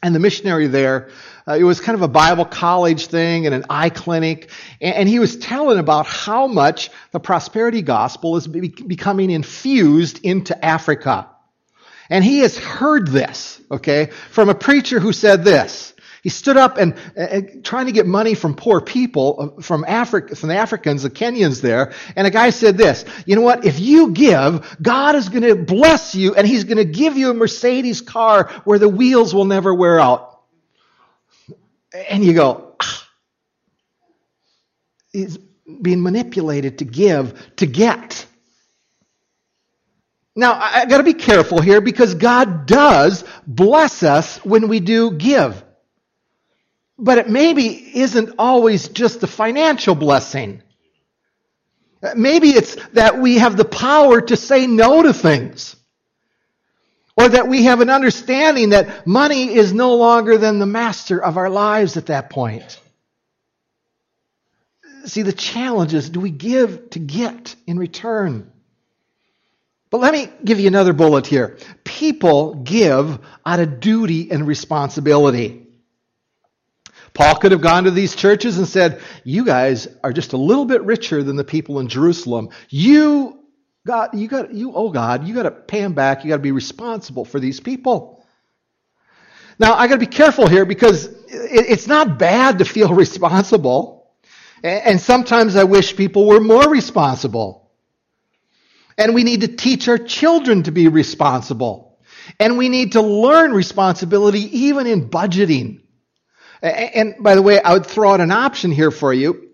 And 0.02 0.14
the 0.14 0.18
missionary 0.18 0.66
there, 0.66 1.11
uh, 1.49 1.54
it 1.54 1.62
was 1.62 1.80
kind 1.80 1.94
of 1.94 2.02
a 2.02 2.09
Bible 2.09 2.44
college 2.44 3.06
thing 3.06 3.47
and 3.47 3.54
an 3.54 3.64
eye 3.71 3.88
clinic. 3.88 4.50
And, 4.80 4.94
and 4.94 5.09
he 5.09 5.21
was 5.21 5.38
telling 5.38 5.78
about 5.78 6.06
how 6.06 6.49
much 6.49 6.90
the 7.12 7.21
prosperity 7.21 7.80
gospel 7.80 8.37
is 8.37 8.47
be- 8.47 8.68
becoming 8.68 9.30
infused 9.30 10.23
into 10.23 10.62
Africa. 10.62 11.30
And 12.11 12.23
he 12.23 12.40
has 12.40 12.59
heard 12.59 13.09
this, 13.09 13.59
okay, 13.71 14.11
from 14.30 14.50
a 14.50 14.54
preacher 14.54 15.00
who 15.00 15.14
said 15.14 15.44
this. 15.44 15.94
He 16.23 16.29
stood 16.29 16.57
up 16.57 16.79
and, 16.79 16.95
and 17.17 17.64
trying 17.64 17.87
to 17.87 17.93
get 17.93 18.07
money 18.07 18.35
from 18.35 18.55
poor 18.55 18.81
people, 18.81 19.55
uh, 19.59 19.61
from 19.61 19.85
Africa, 19.87 20.37
from 20.37 20.50
the 20.50 20.57
Africans, 20.57 21.02
the 21.02 21.11
Kenyans 21.11 21.61
there. 21.61 21.95
And 22.14 22.29
a 22.29 22.31
guy 22.31 22.50
said 22.50 22.79
this, 22.79 23.05
you 23.26 23.35
know 23.35 23.43
what? 23.43 23.64
If 23.64 23.81
you 23.81 24.12
give, 24.12 24.76
God 24.81 25.17
is 25.17 25.29
going 25.29 25.43
to 25.43 25.57
bless 25.57 26.14
you 26.14 26.37
and 26.37 26.47
he's 26.47 26.62
going 26.62 26.76
to 26.76 26.85
give 26.85 27.17
you 27.17 27.31
a 27.31 27.35
Mercedes 27.35 28.00
car 28.00 28.50
where 28.62 28.79
the 28.79 28.88
wheels 28.88 29.35
will 29.35 29.47
never 29.47 29.75
wear 29.75 29.99
out. 29.99 30.41
And 32.09 32.25
you 32.25 32.35
go, 32.35 32.76
ah. 32.81 33.09
he's 35.12 35.38
being 35.81 36.05
manipulated 36.05 36.79
to 36.79 36.85
give, 36.85 37.37
to 37.57 37.67
get. 37.67 38.25
Now, 40.37 40.52
I've 40.55 40.88
got 40.88 40.99
to 40.99 41.02
be 41.02 41.14
careful 41.14 41.61
here 41.61 41.81
because 41.81 42.14
God 42.14 42.67
does 42.67 43.25
bless 43.45 44.05
us 44.05 44.38
when 44.45 44.69
we 44.69 44.79
do 44.79 45.11
give. 45.11 45.64
But 47.02 47.18
it 47.18 47.28
maybe 47.28 47.99
isn't 47.99 48.37
always 48.38 48.88
just 48.88 49.21
the 49.21 49.26
financial 49.26 49.97
blessing. 49.97 50.62
Maybe 52.14 52.50
it's 52.50 52.76
that 52.92 53.18
we 53.21 53.38
have 53.38 53.56
the 53.56 53.64
power 53.64 54.21
to 54.21 54.37
say 54.37 54.68
no 54.68 55.02
to 55.02 55.12
things. 55.12 55.75
Or 57.16 57.28
that 57.28 57.49
we 57.49 57.64
have 57.64 57.80
an 57.80 57.90
understanding 57.90 58.71
that 58.71 59.04
money 59.04 59.52
is 59.52 59.73
no 59.73 59.97
longer 59.97 60.38
than 60.38 60.61
the 60.61 60.66
master 60.66 61.23
of 61.23 61.37
our 61.37 61.50
lives 61.50 61.97
at 61.97 62.06
that 62.06 62.30
point. 62.30 62.80
See, 65.04 65.23
the 65.23 65.32
challenge 65.32 65.94
is 65.94 66.09
do 66.09 66.21
we 66.21 66.30
give 66.30 66.90
to 66.90 67.00
get 67.00 67.56
in 67.66 67.78
return? 67.78 68.52
But 69.90 70.00
let 70.00 70.14
me 70.14 70.28
give 70.44 70.61
you 70.61 70.68
another 70.68 70.92
bullet 70.92 71.26
here. 71.26 71.59
People 71.82 72.54
give 72.54 73.18
out 73.44 73.61
of 73.61 73.80
duty 73.80 74.30
and 74.30 74.47
responsibility. 74.47 75.62
Paul 77.14 77.37
could 77.37 77.52
have 77.52 77.61
gone 77.61 77.85
to 77.85 77.90
these 77.90 78.14
churches 78.14 78.59
and 78.59 78.66
said, 78.66 79.00
You 79.25 79.45
guys 79.45 79.88
are 80.02 80.12
just 80.12 80.33
a 80.33 80.37
little 80.37 80.64
bit 80.64 80.83
richer 80.83 81.23
than 81.23 81.37
the 81.37 81.45
people 81.45 81.78
in 81.78 81.88
Jerusalem. 81.88 82.50
You 82.71 83.38
God, 83.87 84.11
you 84.14 84.28
got 84.28 84.54
you 84.54 84.73
oh 84.75 84.90
God, 84.90 85.26
you 85.26 85.35
got 85.35 85.42
to 85.42 85.50
pay 85.50 85.81
them 85.81 85.95
back. 85.95 86.25
You 86.25 86.31
got 86.31 86.37
to 86.37 86.42
be 86.42 86.52
responsible 86.52 87.25
for 87.25 87.40
these 87.40 87.61
people. 87.61 88.25
Now 89.59 89.75
I 89.75 89.88
got 89.88 89.95
to 89.95 90.00
be 90.00 90.07
careful 90.07 90.47
here 90.47 90.64
because 90.64 91.09
it's 91.28 91.87
not 91.87 92.19
bad 92.19 92.59
to 92.59 92.64
feel 92.64 92.95
responsible, 92.95 94.11
and 94.62 95.00
sometimes 95.00 95.57
I 95.57 95.64
wish 95.64 95.97
people 95.97 96.26
were 96.26 96.40
more 96.40 96.69
responsible. 96.69 97.62
And 98.99 99.14
we 99.14 99.25
need 99.25 99.40
to 99.40 99.49
teach 99.49 99.88
our 99.88 99.99
children 99.99 100.64
to 100.64 100.71
be 100.71 100.88
responsible. 100.88 101.99
And 102.38 102.59
we 102.59 102.69
need 102.69 102.92
to 102.92 103.00
learn 103.00 103.52
responsibility 103.52 104.61
even 104.66 104.87
in 104.87 105.09
budgeting. 105.09 105.81
And 106.62 107.16
by 107.19 107.35
the 107.35 107.42
way, 107.42 107.61
I 107.61 107.73
would 107.73 107.87
throw 107.87 108.12
out 108.12 108.21
an 108.21 108.31
option 108.31 108.71
here 108.71 108.90
for 108.90 109.12
you. 109.12 109.50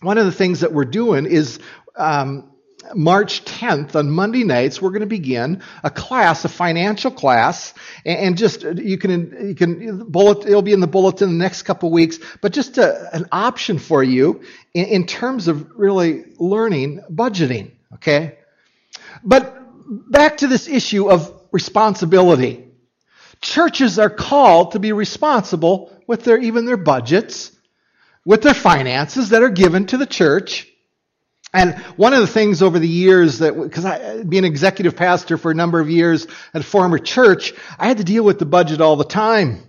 One 0.00 0.18
of 0.18 0.26
the 0.26 0.32
things 0.32 0.60
that 0.60 0.72
we're 0.72 0.84
doing 0.84 1.26
is 1.26 1.60
um, 1.96 2.50
March 2.94 3.44
10th 3.44 3.94
on 3.94 4.10
Monday 4.10 4.44
nights, 4.44 4.80
we're 4.80 4.90
going 4.90 5.00
to 5.00 5.06
begin 5.06 5.62
a 5.84 5.90
class, 5.90 6.44
a 6.44 6.48
financial 6.48 7.10
class, 7.10 7.74
and 8.04 8.36
just 8.36 8.62
you 8.62 8.98
can 8.98 9.48
you 9.48 9.54
can 9.54 10.10
bullet 10.10 10.46
it'll 10.46 10.62
be 10.62 10.72
in 10.72 10.80
the 10.80 10.86
bulletin 10.86 11.28
the 11.28 11.34
next 11.36 11.62
couple 11.62 11.90
weeks, 11.90 12.18
but 12.40 12.52
just 12.52 12.78
a, 12.78 13.14
an 13.14 13.26
option 13.30 13.78
for 13.78 14.02
you 14.02 14.42
in, 14.74 14.86
in 14.86 15.06
terms 15.06 15.46
of 15.46 15.70
really 15.76 16.24
learning 16.38 17.00
budgeting. 17.10 17.72
Okay, 17.94 18.38
but 19.22 19.56
back 20.10 20.38
to 20.38 20.46
this 20.46 20.66
issue 20.66 21.10
of 21.10 21.32
responsibility. 21.52 22.66
Churches 23.40 23.98
are 23.98 24.10
called 24.10 24.72
to 24.72 24.78
be 24.78 24.92
responsible 24.92 25.89
with 26.10 26.24
their 26.24 26.38
even 26.38 26.64
their 26.64 26.76
budgets, 26.76 27.52
with 28.24 28.42
their 28.42 28.52
finances 28.52 29.28
that 29.28 29.44
are 29.44 29.48
given 29.48 29.86
to 29.86 29.96
the 29.96 30.06
church. 30.06 30.66
And 31.54 31.76
one 31.94 32.14
of 32.14 32.20
the 32.20 32.26
things 32.26 32.62
over 32.62 32.80
the 32.80 32.88
years 32.88 33.38
that, 33.38 33.54
because 33.56 33.84
I, 33.84 34.24
being 34.24 34.44
executive 34.44 34.96
pastor 34.96 35.38
for 35.38 35.52
a 35.52 35.54
number 35.54 35.78
of 35.78 35.88
years 35.88 36.26
at 36.52 36.62
a 36.62 36.64
former 36.64 36.98
church, 36.98 37.54
I 37.78 37.86
had 37.86 37.98
to 37.98 38.04
deal 38.04 38.24
with 38.24 38.40
the 38.40 38.44
budget 38.44 38.80
all 38.80 38.96
the 38.96 39.04
time. 39.04 39.62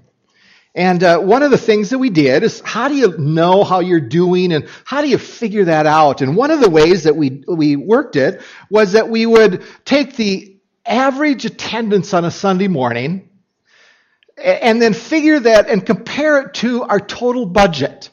And 0.74 1.04
uh, 1.04 1.20
one 1.20 1.44
of 1.44 1.52
the 1.52 1.60
things 1.60 1.92
that 1.92 2.00
we 2.00 2.10
did 2.10 2.42
is 2.42 2.60
how 2.66 2.88
do 2.88 2.96
you 2.96 3.16
know 3.20 3.64
how 3.64 3.80
you're 3.80 4.00
doing 4.00 4.52
and 4.52 4.68
how 4.84 5.02
do 5.02 5.10
you 5.10 5.20
figure 5.20 5.66
that 5.66 5.86
out? 5.86 6.22
And 6.22 6.36
one 6.36 6.50
of 6.50 6.60
the 6.60 6.72
ways 6.72 7.04
that 7.04 7.16
we, 7.16 7.44
we 7.48 7.76
worked 7.76 8.16
it 8.16 8.42
was 8.68 8.94
that 8.94 9.10
we 9.10 9.28
would 9.28 9.64
take 9.86 10.16
the 10.16 10.58
average 10.88 11.46
attendance 11.46 12.16
on 12.16 12.26
a 12.26 12.32
Sunday 12.32 12.68
morning 12.68 13.30
and 14.38 14.82
then 14.82 14.94
figure 14.94 15.40
that 15.40 15.70
and 15.70 15.86
compare 15.86 16.42
it 16.42 16.54
to 16.56 16.84
our 16.84 17.00
total 17.00 17.46
budget. 17.46 18.10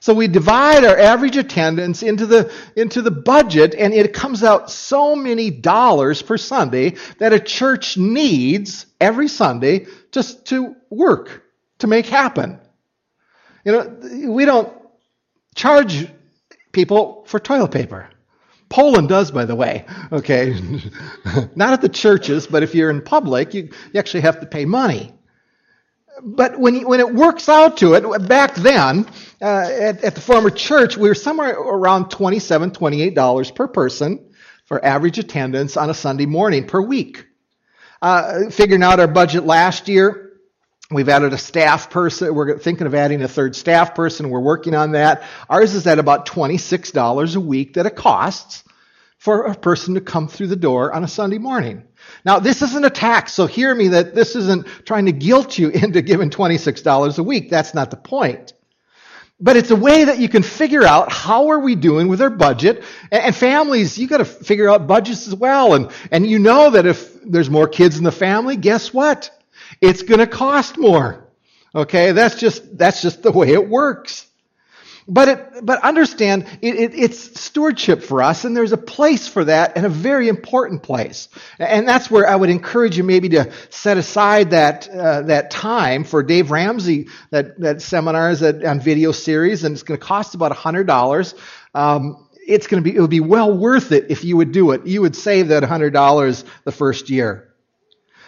So 0.00 0.14
we 0.14 0.28
divide 0.28 0.84
our 0.84 0.98
average 0.98 1.36
attendance 1.36 2.02
into 2.02 2.24
the, 2.24 2.52
into 2.74 3.02
the 3.02 3.10
budget 3.10 3.74
and 3.74 3.92
it 3.92 4.14
comes 4.14 4.42
out 4.42 4.70
so 4.70 5.14
many 5.14 5.50
dollars 5.50 6.22
per 6.22 6.38
Sunday 6.38 6.96
that 7.18 7.34
a 7.34 7.38
church 7.38 7.98
needs 7.98 8.86
every 8.98 9.28
Sunday 9.28 9.86
just 10.10 10.46
to 10.46 10.74
work 10.88 11.42
to 11.80 11.86
make 11.86 12.06
happen. 12.06 12.58
You 13.64 13.72
know, 13.72 14.32
we 14.32 14.46
don't 14.46 14.72
charge 15.54 16.08
people 16.72 17.24
for 17.26 17.38
toilet 17.38 17.70
paper. 17.70 18.08
Poland 18.70 19.08
does, 19.08 19.30
by 19.30 19.44
the 19.44 19.56
way. 19.56 19.84
Okay, 20.12 20.54
not 21.56 21.72
at 21.74 21.82
the 21.82 21.88
churches, 21.88 22.46
but 22.46 22.62
if 22.62 22.74
you're 22.74 22.88
in 22.88 23.02
public, 23.02 23.52
you, 23.52 23.68
you 23.92 23.98
actually 23.98 24.20
have 24.20 24.40
to 24.40 24.46
pay 24.46 24.64
money. 24.64 25.12
But 26.22 26.58
when 26.58 26.86
when 26.86 27.00
it 27.00 27.14
works 27.14 27.48
out 27.48 27.78
to 27.78 27.94
it, 27.94 28.28
back 28.28 28.54
then 28.54 29.06
uh, 29.40 29.44
at, 29.44 30.04
at 30.04 30.14
the 30.14 30.20
former 30.20 30.50
church, 30.50 30.96
we 30.96 31.08
were 31.08 31.14
somewhere 31.14 31.52
around 31.52 32.06
$27, 32.06 32.72
$28 32.72 33.54
per 33.54 33.68
person 33.68 34.32
for 34.66 34.84
average 34.84 35.18
attendance 35.18 35.76
on 35.76 35.90
a 35.90 35.94
Sunday 35.94 36.26
morning 36.26 36.66
per 36.66 36.80
week. 36.80 37.26
Uh, 38.02 38.50
figuring 38.50 38.82
out 38.82 39.00
our 39.00 39.08
budget 39.08 39.44
last 39.44 39.88
year, 39.88 40.30
We've 40.92 41.08
added 41.08 41.32
a 41.32 41.38
staff 41.38 41.88
person. 41.88 42.34
We're 42.34 42.58
thinking 42.58 42.88
of 42.88 42.96
adding 42.96 43.22
a 43.22 43.28
third 43.28 43.54
staff 43.54 43.94
person. 43.94 44.28
We're 44.28 44.40
working 44.40 44.74
on 44.74 44.92
that. 44.92 45.22
Ours 45.48 45.74
is 45.74 45.86
at 45.86 46.00
about 46.00 46.26
$26 46.26 47.36
a 47.36 47.40
week 47.40 47.74
that 47.74 47.86
it 47.86 47.94
costs 47.94 48.64
for 49.16 49.44
a 49.44 49.54
person 49.54 49.94
to 49.94 50.00
come 50.00 50.26
through 50.26 50.48
the 50.48 50.56
door 50.56 50.92
on 50.92 51.04
a 51.04 51.08
Sunday 51.08 51.38
morning. 51.38 51.84
Now, 52.24 52.38
this 52.38 52.62
isn't 52.62 52.84
a 52.84 52.90
tax, 52.90 53.32
so 53.32 53.46
hear 53.46 53.74
me 53.74 53.88
that 53.88 54.14
this 54.14 54.36
isn't 54.36 54.66
trying 54.84 55.06
to 55.06 55.12
guilt 55.12 55.58
you 55.58 55.68
into 55.70 56.02
giving 56.02 56.30
$26 56.30 57.18
a 57.18 57.22
week. 57.22 57.50
That's 57.50 57.74
not 57.74 57.90
the 57.90 57.96
point. 57.96 58.52
But 59.42 59.56
it's 59.56 59.70
a 59.70 59.76
way 59.76 60.04
that 60.04 60.18
you 60.18 60.28
can 60.28 60.42
figure 60.42 60.84
out 60.84 61.10
how 61.10 61.48
are 61.48 61.60
we 61.60 61.74
doing 61.74 62.08
with 62.08 62.20
our 62.20 62.28
budget. 62.28 62.84
And 63.10 63.34
families, 63.34 63.96
you 63.96 64.06
got 64.06 64.18
to 64.18 64.26
figure 64.26 64.68
out 64.68 64.86
budgets 64.86 65.26
as 65.26 65.34
well. 65.34 65.72
And, 65.72 65.90
and 66.10 66.26
you 66.26 66.38
know 66.38 66.70
that 66.70 66.84
if 66.84 67.22
there's 67.22 67.48
more 67.48 67.66
kids 67.66 67.96
in 67.96 68.04
the 68.04 68.12
family, 68.12 68.56
guess 68.56 68.92
what? 68.92 69.30
it's 69.80 70.02
going 70.02 70.20
to 70.20 70.26
cost 70.26 70.78
more. 70.78 71.26
Okay, 71.74 72.12
that's 72.12 72.34
just 72.34 72.76
that's 72.76 73.00
just 73.00 73.22
the 73.22 73.30
way 73.30 73.50
it 73.52 73.68
works. 73.68 74.26
But 75.12 75.28
it, 75.28 75.66
but 75.66 75.82
understand 75.82 76.46
it, 76.62 76.76
it, 76.76 76.94
it's 76.94 77.40
stewardship 77.40 78.04
for 78.04 78.22
us, 78.22 78.44
and 78.44 78.56
there's 78.56 78.70
a 78.70 78.76
place 78.76 79.26
for 79.26 79.44
that, 79.44 79.76
and 79.76 79.84
a 79.84 79.88
very 79.88 80.28
important 80.28 80.84
place. 80.84 81.28
And 81.58 81.88
that's 81.88 82.08
where 82.08 82.28
I 82.28 82.36
would 82.36 82.48
encourage 82.48 82.96
you 82.96 83.02
maybe 83.02 83.28
to 83.30 83.52
set 83.70 83.96
aside 83.96 84.50
that 84.50 84.88
uh, 84.88 85.22
that 85.22 85.50
time 85.50 86.04
for 86.04 86.22
Dave 86.22 86.52
Ramsey 86.52 87.08
that 87.30 87.58
that 87.58 87.82
seminars 87.82 88.38
that, 88.38 88.64
on 88.64 88.78
video 88.78 89.10
series, 89.10 89.64
and 89.64 89.72
it's 89.72 89.82
going 89.82 89.98
to 89.98 90.06
cost 90.06 90.36
about 90.36 90.52
hundred 90.52 90.86
dollars. 90.86 91.34
Um, 91.74 92.28
it's 92.46 92.68
going 92.68 92.80
to 92.80 92.88
be 92.88 92.96
it 92.96 93.00
would 93.00 93.10
be 93.10 93.18
well 93.18 93.52
worth 93.52 93.90
it 93.90 94.12
if 94.12 94.22
you 94.22 94.36
would 94.36 94.52
do 94.52 94.70
it. 94.70 94.86
You 94.86 95.00
would 95.02 95.16
save 95.16 95.48
that 95.48 95.64
hundred 95.64 95.92
dollars 95.92 96.44
the 96.62 96.72
first 96.72 97.10
year. 97.10 97.52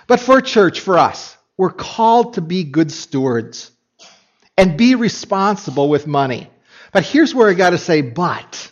But 0.09 0.19
for 0.19 0.41
church, 0.41 0.81
for 0.81 0.99
us, 0.99 1.37
we're 1.57 1.71
called 1.71 2.35
to 2.35 2.41
be 2.41 2.65
good 2.65 2.91
stewards 2.91 3.71
and 4.59 4.77
be 4.77 4.97
responsible 4.97 5.89
with 5.89 6.09
money. 6.09 6.49
But 6.92 7.04
here's 7.04 7.34
where 7.34 7.49
I 7.49 7.54
got 7.54 7.70
to 7.70 7.78
say, 7.78 8.02
but 8.02 8.70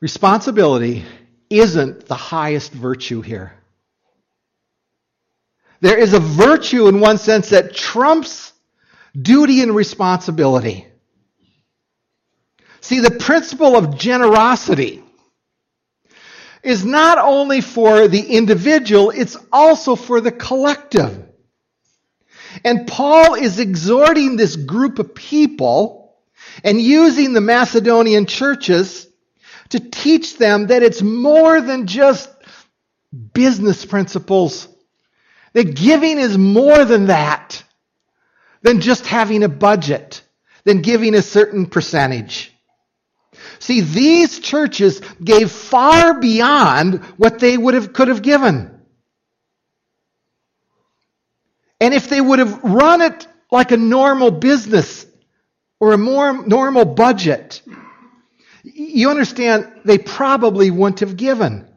responsibility 0.00 1.04
isn't 1.50 2.06
the 2.06 2.14
highest 2.14 2.72
virtue 2.72 3.20
here. 3.20 3.52
There 5.80 5.98
is 5.98 6.14
a 6.14 6.20
virtue 6.20 6.86
in 6.86 7.00
one 7.00 7.18
sense 7.18 7.50
that 7.50 7.74
trumps 7.74 8.52
duty 9.20 9.62
and 9.62 9.74
responsibility. 9.74 10.86
See, 12.80 13.00
the 13.00 13.10
principle 13.10 13.76
of 13.76 13.98
generosity 13.98 15.02
is 16.62 16.84
not 16.84 17.18
only 17.18 17.60
for 17.60 18.08
the 18.08 18.20
individual, 18.20 19.10
it's 19.10 19.36
also 19.52 19.96
for 19.96 20.20
the 20.20 20.32
collective. 20.32 21.26
And 22.64 22.86
Paul 22.86 23.34
is 23.34 23.58
exhorting 23.58 24.36
this 24.36 24.56
group 24.56 24.98
of 24.98 25.14
people 25.14 26.03
and 26.62 26.80
using 26.80 27.32
the 27.32 27.40
Macedonian 27.40 28.26
churches 28.26 29.08
to 29.70 29.80
teach 29.80 30.36
them 30.38 30.68
that 30.68 30.82
it's 30.82 31.02
more 31.02 31.60
than 31.60 31.86
just 31.86 32.30
business 33.32 33.84
principles. 33.84 34.68
That 35.52 35.74
giving 35.74 36.18
is 36.18 36.36
more 36.36 36.84
than 36.84 37.06
that, 37.06 37.62
than 38.62 38.80
just 38.80 39.06
having 39.06 39.42
a 39.42 39.48
budget, 39.48 40.22
than 40.64 40.82
giving 40.82 41.14
a 41.14 41.22
certain 41.22 41.66
percentage. 41.66 42.52
See, 43.58 43.80
these 43.80 44.40
churches 44.40 45.00
gave 45.22 45.50
far 45.50 46.18
beyond 46.20 47.04
what 47.16 47.38
they 47.38 47.56
would 47.56 47.74
have, 47.74 47.92
could 47.92 48.08
have 48.08 48.22
given. 48.22 48.70
And 51.80 51.94
if 51.94 52.08
they 52.08 52.20
would 52.20 52.38
have 52.38 52.62
run 52.62 53.00
it 53.00 53.26
like 53.50 53.72
a 53.72 53.76
normal 53.76 54.30
business 54.30 55.06
or 55.84 55.92
a 55.92 55.98
more 55.98 56.46
normal 56.46 56.86
budget, 56.86 57.60
you 58.62 59.10
understand 59.10 59.70
they 59.84 59.98
probably 59.98 60.70
wouldn't 60.70 61.00
have 61.00 61.14
given. 61.14 61.68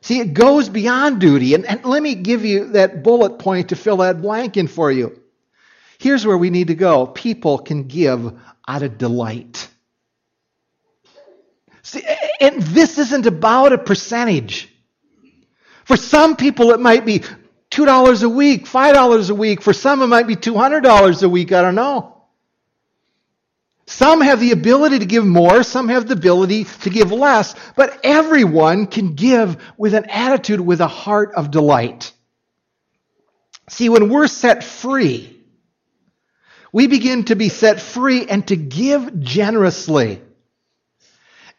See, 0.00 0.18
it 0.18 0.34
goes 0.34 0.68
beyond 0.68 1.20
duty. 1.20 1.54
And, 1.54 1.64
and, 1.64 1.84
let 1.84 2.02
me 2.02 2.16
give 2.16 2.44
you 2.44 2.72
that 2.72 3.04
bullet 3.04 3.38
point 3.38 3.68
to 3.68 3.76
fill 3.76 3.98
that 3.98 4.20
blank 4.20 4.56
in 4.56 4.66
for 4.66 4.90
you. 4.90 5.16
Here's 6.00 6.26
where 6.26 6.36
we 6.36 6.50
need 6.50 6.66
to 6.68 6.74
go 6.74 7.06
people 7.06 7.58
can 7.58 7.84
give 7.84 8.32
out 8.66 8.82
of 8.82 8.98
delight. 8.98 9.68
See, 11.82 12.02
And 12.40 12.62
this 12.62 12.98
isn't 12.98 13.26
about 13.26 13.72
a 13.72 13.78
percentage. 13.78 14.68
For 15.84 15.96
some 15.96 16.34
people, 16.34 16.72
it 16.72 16.80
might 16.80 17.06
be 17.06 17.22
$2 17.72 18.22
a 18.22 18.28
week, 18.28 18.66
$5 18.66 19.30
a 19.30 19.34
week. 19.34 19.62
For 19.62 19.72
some, 19.72 20.02
it 20.02 20.06
might 20.06 20.26
be 20.26 20.36
$200 20.36 21.22
a 21.22 21.28
week. 21.28 21.52
I 21.52 21.62
don't 21.62 21.74
know. 21.74 22.22
Some 23.86 24.20
have 24.20 24.40
the 24.40 24.52
ability 24.52 25.00
to 25.00 25.06
give 25.06 25.26
more, 25.26 25.62
some 25.62 25.88
have 25.88 26.06
the 26.06 26.14
ability 26.14 26.64
to 26.64 26.90
give 26.90 27.10
less, 27.10 27.54
but 27.74 27.98
everyone 28.04 28.86
can 28.86 29.14
give 29.14 29.62
with 29.76 29.94
an 29.94 30.08
attitude, 30.08 30.60
with 30.60 30.80
a 30.80 30.86
heart 30.86 31.32
of 31.34 31.50
delight. 31.50 32.12
See, 33.68 33.88
when 33.88 34.08
we're 34.08 34.28
set 34.28 34.62
free, 34.62 35.40
we 36.72 36.86
begin 36.86 37.24
to 37.24 37.36
be 37.36 37.48
set 37.48 37.80
free 37.80 38.26
and 38.26 38.46
to 38.48 38.56
give 38.56 39.20
generously. 39.20 40.22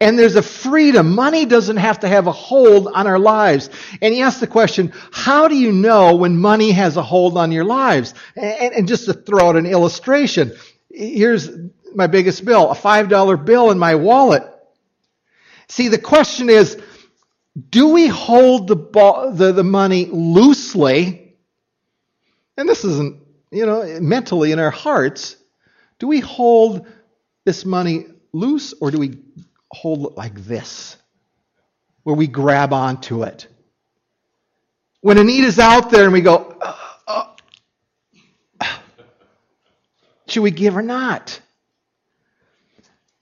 And 0.03 0.19
there's 0.19 0.35
a 0.35 0.41
freedom. 0.41 1.15
Money 1.15 1.45
doesn't 1.45 1.77
have 1.77 2.01
to 2.01 2.09
have 2.09 2.27
a 2.27 2.31
hold 2.33 2.89
on 2.89 3.07
our 3.07 3.17
lives. 3.17 3.69
And 4.01 4.13
he 4.13 4.21
asked 4.21 4.41
the 4.41 4.47
question, 4.47 4.91
how 5.13 5.47
do 5.47 5.55
you 5.55 5.71
know 5.71 6.15
when 6.15 6.37
money 6.37 6.73
has 6.73 6.97
a 6.97 7.01
hold 7.01 7.37
on 7.37 7.53
your 7.53 7.63
lives? 7.63 8.13
And, 8.35 8.73
and 8.73 8.87
just 8.87 9.05
to 9.05 9.13
throw 9.13 9.47
out 9.47 9.55
an 9.55 9.65
illustration, 9.65 10.57
here's 10.91 11.49
my 11.95 12.07
biggest 12.07 12.43
bill, 12.43 12.69
a 12.69 12.75
$5 12.75 13.45
bill 13.45 13.71
in 13.71 13.79
my 13.79 13.95
wallet. 13.95 14.43
See, 15.69 15.87
the 15.87 15.97
question 15.97 16.49
is, 16.49 16.77
do 17.69 17.87
we 17.93 18.07
hold 18.07 18.67
the, 18.67 19.31
the, 19.33 19.53
the 19.53 19.63
money 19.63 20.07
loosely? 20.07 21.37
And 22.57 22.67
this 22.67 22.83
isn't, 22.83 23.21
you 23.51 23.65
know, 23.65 24.01
mentally 24.01 24.51
in 24.51 24.59
our 24.59 24.69
hearts. 24.69 25.37
Do 25.99 26.07
we 26.07 26.19
hold 26.19 26.87
this 27.45 27.63
money 27.63 28.07
loose 28.33 28.73
or 28.81 28.91
do 28.91 28.97
we 28.97 29.19
hold 29.73 30.05
it 30.11 30.17
like 30.17 30.35
this, 30.35 30.97
where 32.03 32.15
we 32.15 32.27
grab 32.27 32.73
onto 32.73 33.23
it? 33.23 33.47
When 35.01 35.17
a 35.17 35.23
need 35.23 35.43
is 35.43 35.59
out 35.59 35.89
there 35.89 36.05
and 36.05 36.13
we 36.13 36.21
go, 36.21 36.57
uh, 36.61 37.27
uh, 38.61 38.77
should 40.27 40.43
we 40.43 40.51
give 40.51 40.77
or 40.77 40.81
not? 40.81 41.39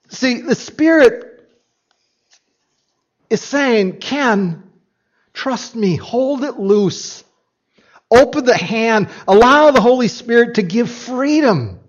See, 0.10 0.42
the 0.42 0.56
Spirit 0.56 1.50
is 3.30 3.42
saying, 3.42 3.98
Ken, 3.98 4.64
trust 5.34 5.76
me, 5.76 5.96
hold 5.96 6.44
it 6.44 6.60
loose. 6.60 7.24
Open 8.12 8.44
the 8.46 8.58
hand, 8.58 9.10
allow 9.28 9.72
the 9.72 9.82
Holy 9.82 10.10
Spirit 10.10 10.56
to 10.56 10.64
give 10.64 10.92
freedom. 10.92 11.81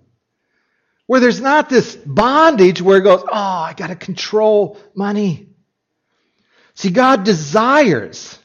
Where 1.05 1.19
there's 1.19 1.41
not 1.41 1.69
this 1.69 1.95
bondage 1.95 2.81
where 2.81 2.97
it 2.97 3.01
goes, 3.01 3.23
oh, 3.23 3.27
I 3.31 3.73
got 3.75 3.87
to 3.87 3.95
control 3.95 4.79
money. 4.95 5.49
See, 6.75 6.89
God 6.89 7.23
desires 7.23 8.37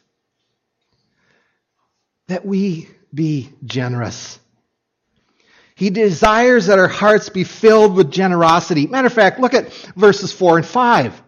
that 2.27 2.45
we 2.45 2.88
be 3.12 3.50
generous. 3.65 4.38
He 5.75 5.91
desires 5.91 6.67
that 6.67 6.81
our 6.81 6.88
hearts 6.88 7.29
be 7.29 7.45
filled 7.45 7.95
with 7.95 8.11
generosity. 8.11 8.88
Matter 8.88 9.07
of 9.07 9.12
fact, 9.12 9.38
look 9.38 9.55
at 9.55 9.73
verses 9.95 10.33
4 10.33 10.59
and 10.59 10.67
5. 10.67 11.23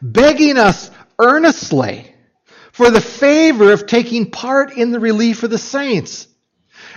Begging 0.00 0.56
us 0.56 0.90
earnestly 1.18 2.12
for 2.72 2.90
the 2.90 3.02
favor 3.02 3.72
of 3.72 3.86
taking 3.86 4.30
part 4.30 4.72
in 4.72 4.90
the 4.90 4.98
relief 4.98 5.42
of 5.42 5.50
the 5.50 5.58
saints. 5.58 6.26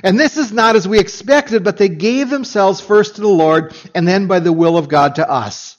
And 0.03 0.19
this 0.19 0.37
is 0.37 0.51
not 0.51 0.75
as 0.75 0.87
we 0.87 0.99
expected, 0.99 1.63
but 1.63 1.77
they 1.77 1.89
gave 1.89 2.29
themselves 2.29 2.81
first 2.81 3.15
to 3.15 3.21
the 3.21 3.27
Lord 3.27 3.75
and 3.93 4.07
then 4.07 4.27
by 4.27 4.39
the 4.39 4.53
will 4.53 4.77
of 4.77 4.89
God 4.89 5.15
to 5.15 5.29
us. 5.29 5.77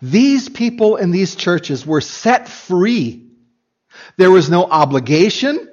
These 0.00 0.48
people 0.48 0.96
in 0.96 1.10
these 1.10 1.36
churches 1.36 1.86
were 1.86 2.00
set 2.00 2.48
free. 2.48 3.30
There 4.16 4.30
was 4.30 4.50
no 4.50 4.64
obligation. 4.64 5.68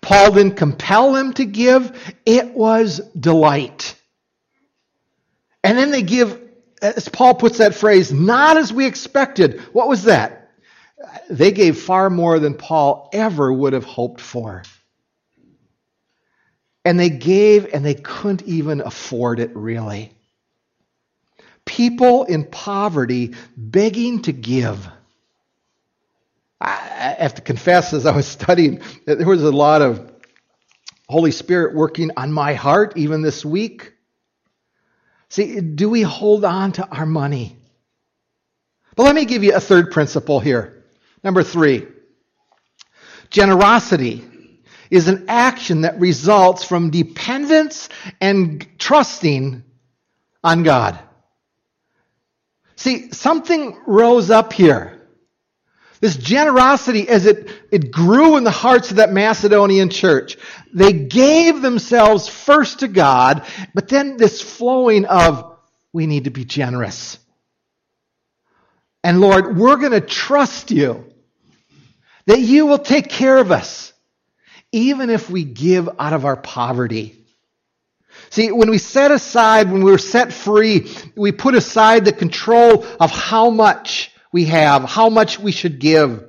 Paul 0.00 0.32
didn't 0.32 0.56
compel 0.56 1.12
them 1.12 1.32
to 1.34 1.44
give, 1.44 2.14
it 2.26 2.52
was 2.52 2.98
delight. 3.18 3.94
And 5.62 5.78
then 5.78 5.90
they 5.90 6.02
give, 6.02 6.40
as 6.82 7.08
Paul 7.08 7.34
puts 7.34 7.58
that 7.58 7.74
phrase, 7.74 8.12
not 8.12 8.56
as 8.56 8.72
we 8.72 8.86
expected. 8.86 9.60
What 9.72 9.88
was 9.88 10.04
that? 10.04 10.50
They 11.30 11.52
gave 11.52 11.78
far 11.78 12.10
more 12.10 12.38
than 12.38 12.54
Paul 12.54 13.08
ever 13.12 13.52
would 13.52 13.72
have 13.72 13.84
hoped 13.84 14.20
for. 14.20 14.62
And 16.84 17.00
they 17.00 17.10
gave 17.10 17.72
and 17.72 17.84
they 17.84 17.94
couldn't 17.94 18.42
even 18.42 18.80
afford 18.80 19.40
it, 19.40 19.54
really. 19.54 20.12
People 21.64 22.24
in 22.24 22.44
poverty 22.44 23.34
begging 23.56 24.22
to 24.22 24.32
give. 24.32 24.86
I 26.60 27.16
have 27.18 27.34
to 27.34 27.42
confess, 27.42 27.92
as 27.92 28.06
I 28.06 28.14
was 28.14 28.26
studying, 28.26 28.80
that 29.06 29.18
there 29.18 29.26
was 29.26 29.42
a 29.42 29.50
lot 29.50 29.82
of 29.82 30.12
Holy 31.08 31.30
Spirit 31.30 31.74
working 31.74 32.10
on 32.16 32.32
my 32.32 32.54
heart 32.54 32.94
even 32.96 33.22
this 33.22 33.44
week. 33.44 33.92
See, 35.28 35.60
do 35.60 35.90
we 35.90 36.02
hold 36.02 36.44
on 36.44 36.72
to 36.72 36.88
our 36.88 37.06
money? 37.06 37.56
But 38.96 39.02
let 39.04 39.14
me 39.14 39.24
give 39.24 39.42
you 39.42 39.54
a 39.54 39.60
third 39.60 39.90
principle 39.90 40.40
here. 40.40 40.84
Number 41.22 41.42
three 41.42 41.86
generosity 43.30 44.24
is 44.90 45.08
an 45.08 45.26
action 45.28 45.82
that 45.82 46.00
results 46.00 46.64
from 46.64 46.90
dependence 46.90 47.88
and 48.20 48.66
trusting 48.78 49.62
on 50.42 50.62
God. 50.62 50.98
See, 52.76 53.12
something 53.12 53.80
rose 53.86 54.30
up 54.30 54.52
here 54.52 54.94
this 56.04 56.18
generosity, 56.18 57.08
as 57.08 57.24
it, 57.24 57.48
it 57.70 57.90
grew 57.90 58.36
in 58.36 58.44
the 58.44 58.50
hearts 58.50 58.90
of 58.90 58.98
that 58.98 59.10
Macedonian 59.10 59.88
church, 59.88 60.36
they 60.70 60.92
gave 60.92 61.62
themselves 61.62 62.28
first 62.28 62.80
to 62.80 62.88
God, 62.88 63.46
but 63.72 63.88
then 63.88 64.18
this 64.18 64.42
flowing 64.42 65.06
of, 65.06 65.56
we 65.94 66.06
need 66.06 66.24
to 66.24 66.30
be 66.30 66.44
generous. 66.44 67.18
And 69.02 69.18
Lord, 69.18 69.56
we're 69.56 69.76
going 69.76 69.92
to 69.92 70.02
trust 70.02 70.70
you 70.70 71.10
that 72.26 72.40
you 72.40 72.66
will 72.66 72.78
take 72.78 73.08
care 73.08 73.38
of 73.38 73.50
us, 73.50 73.83
even 74.74 75.08
if 75.08 75.30
we 75.30 75.44
give 75.44 75.88
out 76.00 76.12
of 76.12 76.24
our 76.24 76.36
poverty. 76.36 77.24
See, 78.30 78.50
when 78.50 78.70
we 78.70 78.78
set 78.78 79.12
aside, 79.12 79.70
when 79.70 79.84
we 79.84 79.92
were 79.92 79.98
set 79.98 80.32
free, 80.32 80.90
we 81.14 81.30
put 81.30 81.54
aside 81.54 82.04
the 82.04 82.12
control 82.12 82.84
of 82.98 83.12
how 83.12 83.50
much 83.50 84.10
we 84.32 84.46
have, 84.46 84.82
how 84.82 85.10
much 85.10 85.38
we 85.38 85.52
should 85.52 85.78
give. 85.78 86.24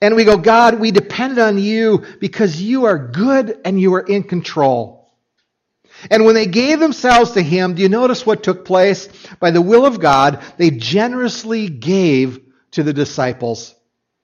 And 0.00 0.16
we 0.16 0.24
go, 0.24 0.38
God, 0.38 0.80
we 0.80 0.90
depend 0.90 1.38
on 1.38 1.56
you 1.56 2.04
because 2.18 2.60
you 2.60 2.86
are 2.86 2.98
good 2.98 3.60
and 3.64 3.80
you 3.80 3.94
are 3.94 4.00
in 4.00 4.24
control. 4.24 5.12
And 6.10 6.24
when 6.24 6.34
they 6.34 6.46
gave 6.46 6.80
themselves 6.80 7.32
to 7.32 7.42
him, 7.42 7.74
do 7.74 7.82
you 7.82 7.88
notice 7.88 8.26
what 8.26 8.42
took 8.42 8.64
place? 8.64 9.08
By 9.38 9.52
the 9.52 9.62
will 9.62 9.86
of 9.86 10.00
God, 10.00 10.42
they 10.56 10.70
generously 10.70 11.68
gave 11.68 12.40
to 12.72 12.82
the 12.82 12.92
disciples, 12.92 13.72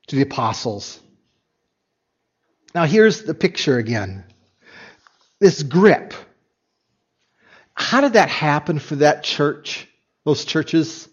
to 0.09 0.17
the 0.17 0.23
apostles. 0.23 0.99
Now 2.77 2.85
here's 2.85 3.23
the 3.23 3.33
picture 3.33 3.79
again. 3.79 4.23
This 5.41 5.63
grip. 5.63 6.13
How 7.73 8.03
did 8.03 8.13
that 8.13 8.29
happen 8.29 8.81
for 8.81 8.97
that 8.97 9.25
church, 9.25 9.89
those 10.27 10.45
churches? 10.45 11.09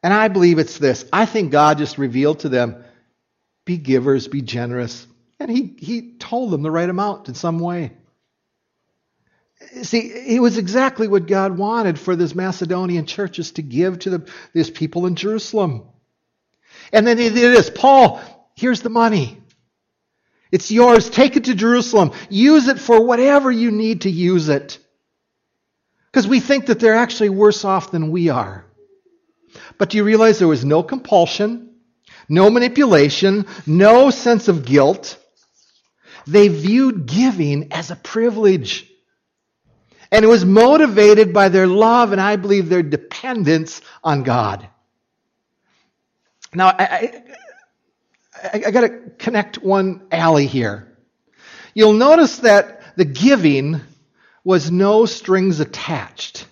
And 0.00 0.14
I 0.14 0.28
believe 0.28 0.60
it's 0.60 0.78
this. 0.78 1.04
I 1.12 1.26
think 1.26 1.50
God 1.50 1.78
just 1.78 1.98
revealed 1.98 2.38
to 2.40 2.48
them 2.48 2.84
be 3.64 3.78
givers, 3.78 4.28
be 4.28 4.40
generous. 4.40 5.08
And 5.40 5.50
he, 5.50 5.74
he 5.76 6.12
told 6.18 6.52
them 6.52 6.62
the 6.62 6.70
right 6.70 6.88
amount 6.88 7.26
in 7.26 7.34
some 7.34 7.58
way. 7.58 7.90
See, 9.82 9.98
it 9.98 10.40
was 10.40 10.56
exactly 10.56 11.08
what 11.08 11.26
God 11.26 11.58
wanted 11.58 11.98
for 11.98 12.14
this 12.14 12.36
Macedonian 12.36 13.06
churches 13.06 13.50
to 13.52 13.62
give 13.62 13.98
to 14.00 14.10
the, 14.10 14.30
these 14.52 14.70
people 14.70 15.06
in 15.06 15.16
Jerusalem. 15.16 15.82
And 16.92 17.04
then 17.04 17.18
he 17.18 17.28
did 17.28 17.56
this 17.56 17.70
Paul, 17.70 18.20
here's 18.54 18.82
the 18.82 18.88
money. 18.88 19.42
It's 20.50 20.70
yours. 20.70 21.10
Take 21.10 21.36
it 21.36 21.44
to 21.44 21.54
Jerusalem. 21.54 22.12
Use 22.30 22.68
it 22.68 22.78
for 22.78 23.04
whatever 23.04 23.50
you 23.50 23.70
need 23.70 24.02
to 24.02 24.10
use 24.10 24.48
it. 24.48 24.78
Because 26.10 26.26
we 26.26 26.40
think 26.40 26.66
that 26.66 26.80
they're 26.80 26.96
actually 26.96 27.30
worse 27.30 27.64
off 27.64 27.90
than 27.90 28.10
we 28.10 28.30
are. 28.30 28.64
But 29.76 29.90
do 29.90 29.98
you 29.98 30.04
realize 30.04 30.38
there 30.38 30.48
was 30.48 30.64
no 30.64 30.82
compulsion, 30.82 31.74
no 32.28 32.50
manipulation, 32.50 33.46
no 33.66 34.10
sense 34.10 34.48
of 34.48 34.64
guilt? 34.64 35.18
They 36.26 36.48
viewed 36.48 37.06
giving 37.06 37.72
as 37.72 37.90
a 37.90 37.96
privilege. 37.96 38.86
And 40.10 40.24
it 40.24 40.28
was 40.28 40.44
motivated 40.44 41.32
by 41.32 41.50
their 41.50 41.66
love 41.66 42.12
and 42.12 42.20
I 42.20 42.36
believe 42.36 42.68
their 42.68 42.82
dependence 42.82 43.80
on 44.02 44.22
God. 44.22 44.68
Now, 46.54 46.68
I, 46.68 47.22
I, 48.42 48.62
I 48.66 48.70
got 48.70 48.82
to 48.82 48.98
connect 49.18 49.58
one 49.58 50.06
alley 50.10 50.46
here. 50.46 50.96
You'll 51.74 51.92
notice 51.92 52.38
that 52.38 52.96
the 52.96 53.04
giving 53.04 53.80
was 54.44 54.70
no 54.70 55.06
strings 55.06 55.60
attached. 55.60 56.46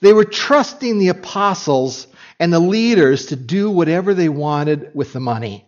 They 0.00 0.12
were 0.12 0.24
trusting 0.24 0.98
the 0.98 1.08
apostles 1.08 2.06
and 2.38 2.52
the 2.52 2.60
leaders 2.60 3.26
to 3.26 3.36
do 3.36 3.70
whatever 3.70 4.14
they 4.14 4.28
wanted 4.28 4.90
with 4.94 5.12
the 5.12 5.20
money. 5.20 5.66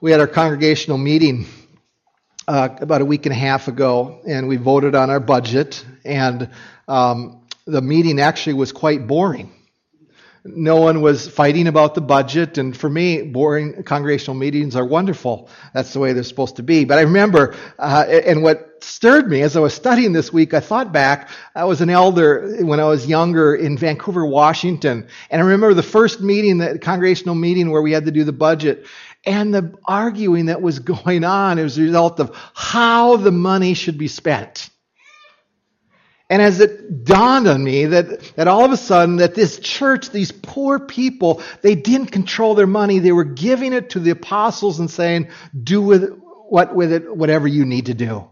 We 0.00 0.10
had 0.10 0.20
our 0.20 0.26
congregational 0.26 0.98
meeting 0.98 1.46
uh, 2.46 2.68
about 2.80 3.00
a 3.00 3.04
week 3.04 3.26
and 3.26 3.32
a 3.32 3.38
half 3.38 3.68
ago, 3.68 4.20
and 4.26 4.48
we 4.48 4.56
voted 4.56 4.94
on 4.94 5.08
our 5.08 5.20
budget. 5.20 5.84
And 6.04 6.50
um, 6.88 7.46
the 7.64 7.80
meeting 7.80 8.20
actually 8.20 8.54
was 8.54 8.72
quite 8.72 9.06
boring. 9.06 9.53
No 10.46 10.76
one 10.76 11.00
was 11.00 11.26
fighting 11.26 11.68
about 11.68 11.94
the 11.94 12.02
budget, 12.02 12.58
and 12.58 12.76
for 12.76 12.90
me, 12.90 13.22
boring 13.22 13.82
congregational 13.82 14.36
meetings 14.36 14.76
are 14.76 14.84
wonderful. 14.84 15.48
That's 15.72 15.94
the 15.94 16.00
way 16.00 16.12
they're 16.12 16.22
supposed 16.22 16.56
to 16.56 16.62
be. 16.62 16.84
But 16.84 16.98
I 16.98 17.02
remember, 17.02 17.56
uh, 17.78 18.04
and 18.06 18.42
what 18.42 18.84
stirred 18.84 19.26
me 19.30 19.40
as 19.40 19.56
I 19.56 19.60
was 19.60 19.72
studying 19.72 20.12
this 20.12 20.34
week, 20.34 20.52
I 20.52 20.60
thought 20.60 20.92
back. 20.92 21.30
I 21.54 21.64
was 21.64 21.80
an 21.80 21.88
elder 21.88 22.58
when 22.60 22.78
I 22.78 22.84
was 22.84 23.06
younger 23.06 23.54
in 23.54 23.78
Vancouver, 23.78 24.26
Washington, 24.26 25.06
and 25.30 25.40
I 25.40 25.44
remember 25.46 25.72
the 25.72 25.82
first 25.82 26.20
meeting, 26.20 26.58
the 26.58 26.78
congregational 26.78 27.36
meeting 27.36 27.70
where 27.70 27.80
we 27.80 27.92
had 27.92 28.04
to 28.04 28.10
do 28.10 28.24
the 28.24 28.32
budget, 28.32 28.84
and 29.24 29.54
the 29.54 29.74
arguing 29.86 30.46
that 30.46 30.60
was 30.60 30.78
going 30.80 31.24
on 31.24 31.58
as 31.58 31.78
a 31.78 31.82
result 31.82 32.20
of 32.20 32.36
how 32.52 33.16
the 33.16 33.32
money 33.32 33.72
should 33.72 33.96
be 33.96 34.08
spent. 34.08 34.68
And 36.30 36.40
as 36.40 36.60
it 36.60 37.04
dawned 37.04 37.46
on 37.46 37.62
me 37.62 37.84
that, 37.86 38.34
that 38.36 38.48
all 38.48 38.64
of 38.64 38.72
a 38.72 38.76
sudden 38.76 39.16
that 39.16 39.34
this 39.34 39.58
church, 39.58 40.10
these 40.10 40.32
poor 40.32 40.78
people, 40.78 41.42
they 41.60 41.74
didn't 41.74 42.08
control 42.08 42.54
their 42.54 42.66
money. 42.66 42.98
They 42.98 43.12
were 43.12 43.24
giving 43.24 43.72
it 43.72 43.90
to 43.90 44.00
the 44.00 44.10
apostles 44.10 44.80
and 44.80 44.90
saying, 44.90 45.28
do 45.62 45.82
with 45.82 46.18
what 46.48 46.74
with 46.74 46.92
it 46.92 47.14
whatever 47.14 47.46
you 47.48 47.64
need 47.64 47.86
to 47.86 47.94
do. 47.94 48.28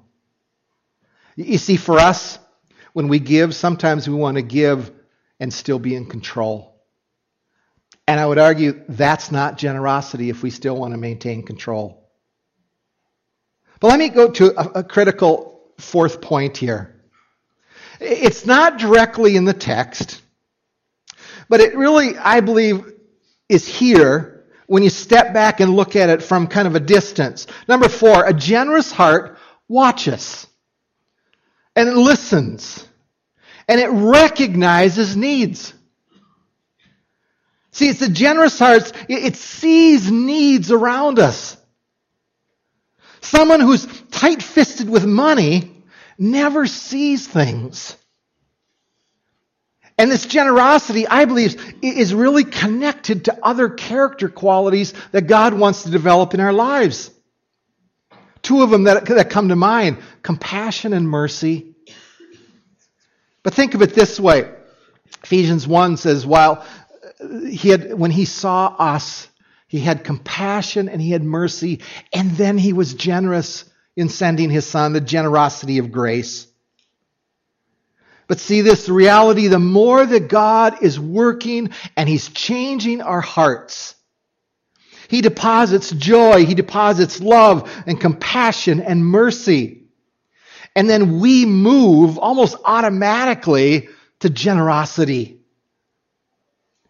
You 1.36 1.58
see, 1.58 1.76
for 1.76 1.98
us, 1.98 2.38
when 2.92 3.08
we 3.08 3.18
give, 3.18 3.54
sometimes 3.54 4.08
we 4.08 4.14
want 4.14 4.36
to 4.36 4.42
give 4.42 4.90
and 5.40 5.52
still 5.52 5.78
be 5.78 5.94
in 5.94 6.06
control. 6.06 6.80
And 8.06 8.18
I 8.18 8.26
would 8.26 8.38
argue 8.38 8.82
that's 8.88 9.30
not 9.30 9.58
generosity 9.58 10.28
if 10.30 10.42
we 10.42 10.50
still 10.50 10.76
want 10.76 10.92
to 10.92 10.98
maintain 10.98 11.44
control. 11.44 12.10
But 13.80 13.88
let 13.88 13.98
me 13.98 14.08
go 14.08 14.30
to 14.30 14.58
a, 14.58 14.80
a 14.80 14.84
critical 14.84 15.72
fourth 15.78 16.20
point 16.20 16.56
here. 16.56 17.01
It's 18.02 18.44
not 18.44 18.78
directly 18.78 19.36
in 19.36 19.44
the 19.44 19.54
text, 19.54 20.22
but 21.48 21.60
it 21.60 21.76
really, 21.76 22.16
I 22.16 22.40
believe, 22.40 22.92
is 23.48 23.66
here 23.66 24.44
when 24.66 24.82
you 24.82 24.90
step 24.90 25.34
back 25.34 25.60
and 25.60 25.74
look 25.74 25.96
at 25.96 26.08
it 26.08 26.22
from 26.22 26.46
kind 26.46 26.66
of 26.66 26.74
a 26.74 26.80
distance. 26.80 27.46
Number 27.68 27.88
four, 27.88 28.24
a 28.24 28.32
generous 28.32 28.90
heart 28.90 29.38
watches 29.68 30.46
and 31.76 31.96
listens 31.96 32.86
and 33.68 33.80
it 33.80 33.88
recognizes 33.88 35.16
needs. 35.16 35.72
See, 37.70 37.88
it's 37.88 38.02
a 38.02 38.10
generous 38.10 38.58
heart. 38.58 38.92
It 39.08 39.36
sees 39.36 40.10
needs 40.10 40.70
around 40.70 41.18
us. 41.18 41.56
Someone 43.20 43.60
who's 43.60 43.86
tight 44.10 44.42
fisted 44.42 44.90
with 44.90 45.06
money 45.06 45.81
never 46.18 46.66
sees 46.66 47.26
things. 47.26 47.96
And 49.98 50.10
this 50.10 50.26
generosity, 50.26 51.06
I 51.06 51.26
believe, 51.26 51.76
is 51.82 52.14
really 52.14 52.44
connected 52.44 53.26
to 53.26 53.38
other 53.42 53.68
character 53.68 54.28
qualities 54.28 54.94
that 55.12 55.26
God 55.26 55.54
wants 55.54 55.84
to 55.84 55.90
develop 55.90 56.34
in 56.34 56.40
our 56.40 56.52
lives. 56.52 57.10
Two 58.42 58.62
of 58.62 58.70
them 58.70 58.84
that, 58.84 59.04
that 59.06 59.30
come 59.30 59.48
to 59.48 59.56
mind 59.56 59.98
compassion 60.22 60.92
and 60.92 61.08
mercy. 61.08 61.74
But 63.42 63.54
think 63.54 63.74
of 63.74 63.82
it 63.82 63.94
this 63.94 64.18
way 64.18 64.50
Ephesians 65.22 65.68
1 65.68 65.96
says, 65.98 66.26
while 66.26 66.64
uh, 67.20 67.40
he 67.40 67.68
had, 67.68 67.94
when 67.94 68.10
he 68.10 68.24
saw 68.24 68.74
us, 68.78 69.28
he 69.68 69.80
had 69.80 70.04
compassion 70.04 70.88
and 70.88 71.00
he 71.00 71.12
had 71.12 71.22
mercy, 71.22 71.80
and 72.12 72.32
then 72.32 72.58
he 72.58 72.72
was 72.72 72.94
generous 72.94 73.64
in 73.96 74.08
sending 74.08 74.50
his 74.50 74.66
son, 74.66 74.92
the 74.92 75.00
generosity 75.00 75.78
of 75.78 75.92
grace. 75.92 76.46
But 78.26 78.40
see 78.40 78.62
this 78.62 78.88
reality, 78.88 79.48
the 79.48 79.58
more 79.58 80.04
that 80.04 80.28
God 80.28 80.82
is 80.82 80.98
working 80.98 81.70
and 81.96 82.08
he's 82.08 82.28
changing 82.28 83.02
our 83.02 83.20
hearts, 83.20 83.94
he 85.08 85.20
deposits 85.20 85.90
joy, 85.90 86.46
he 86.46 86.54
deposits 86.54 87.20
love 87.20 87.70
and 87.86 88.00
compassion 88.00 88.80
and 88.80 89.04
mercy. 89.04 89.82
And 90.74 90.88
then 90.88 91.20
we 91.20 91.44
move 91.44 92.16
almost 92.18 92.56
automatically 92.64 93.88
to 94.20 94.30
generosity 94.30 95.42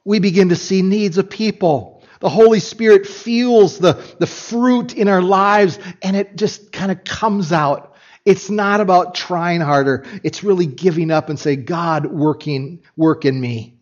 we 0.05 0.19
begin 0.19 0.49
to 0.49 0.57
see 0.57 0.83
needs 0.83 1.19
of 1.19 1.31
people. 1.31 1.92
The 2.23 2.29
Holy 2.29 2.61
Spirit 2.61 3.05
fuels 3.05 3.79
the, 3.79 3.95
the 4.21 4.29
fruit 4.29 4.95
in 4.95 5.09
our 5.09 5.21
lives 5.21 5.81
and 6.03 6.17
it 6.17 6.37
just 6.37 6.71
kind 6.71 6.93
of 6.93 7.03
comes 7.03 7.53
out. 7.53 7.97
It's 8.25 8.49
not 8.49 8.81
about 8.81 9.17
trying 9.17 9.61
harder. 9.61 10.07
It's 10.23 10.45
really 10.45 10.67
giving 10.67 11.11
up 11.11 11.31
and 11.31 11.39
say, 11.39 11.57
God, 11.57 12.07
working, 12.07 12.85
work 12.97 13.25
in 13.25 13.41
me. 13.41 13.75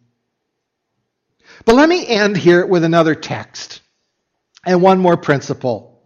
But 1.66 1.74
let 1.74 1.86
me 1.86 2.06
end 2.06 2.34
here 2.38 2.64
with 2.64 2.82
another 2.82 3.14
text 3.14 3.82
and 4.64 4.80
one 4.80 5.00
more 5.00 5.18
principle. 5.18 6.02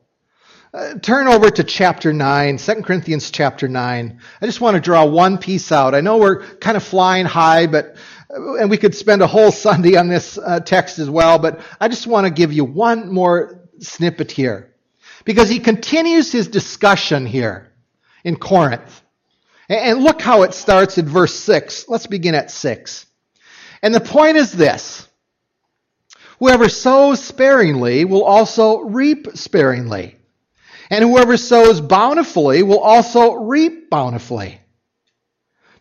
Uh, 0.75 0.95
turn 0.95 1.29
over 1.29 1.51
to 1.51 1.63
chapter 1.63 2.13
9, 2.13 2.57
2 2.57 2.75
Corinthians 2.83 3.31
chapter 3.31 3.69
9. 3.69 4.21
I 4.43 4.47
just 4.47 4.61
want 4.61 4.75
to 4.75 4.81
draw 4.81 5.05
one 5.05 5.39
piece 5.39 5.71
out. 5.71 5.95
I 5.95 6.01
know 6.01 6.17
we're 6.17 6.43
kind 6.57 6.77
of 6.77 6.83
flying 6.83 7.27
high, 7.27 7.69
but 7.69 7.95
and 8.35 8.69
we 8.69 8.77
could 8.77 8.95
spend 8.95 9.23
a 9.23 9.27
whole 9.27 9.53
Sunday 9.53 9.97
on 9.97 10.09
this 10.09 10.39
uh, 10.39 10.61
text 10.61 10.99
as 10.99 11.09
well, 11.09 11.39
but 11.39 11.61
I 11.81 11.89
just 11.89 12.07
want 12.07 12.27
to 12.27 12.31
give 12.31 12.53
you 12.53 12.65
one 12.65 13.13
more 13.13 13.69
snippet 13.79 14.33
here. 14.33 14.75
Because 15.25 15.49
he 15.49 15.61
continues 15.61 16.33
his 16.33 16.49
discussion 16.49 17.27
here 17.27 17.73
in 18.25 18.37
Corinth. 18.37 19.03
And 19.69 20.03
look 20.03 20.21
how 20.21 20.43
it 20.43 20.53
starts 20.53 20.99
in 20.99 21.07
verse 21.07 21.35
6. 21.35 21.89
Let's 21.89 22.07
begin 22.07 22.35
at 22.35 22.51
6. 22.51 23.07
And 23.83 23.95
the 23.95 24.01
point 24.01 24.37
is 24.37 24.53
this 24.53 25.09
Whoever 26.41 26.69
sows 26.69 27.23
sparingly 27.23 28.05
will 28.05 28.25
also 28.25 28.81
reap 28.81 29.29
sparingly. 29.35 30.17
And 30.91 31.03
whoever 31.03 31.37
sows 31.37 31.81
bountifully 31.81 32.63
will 32.63 32.81
also 32.81 33.35
reap 33.35 33.89
bountifully. 33.89 34.61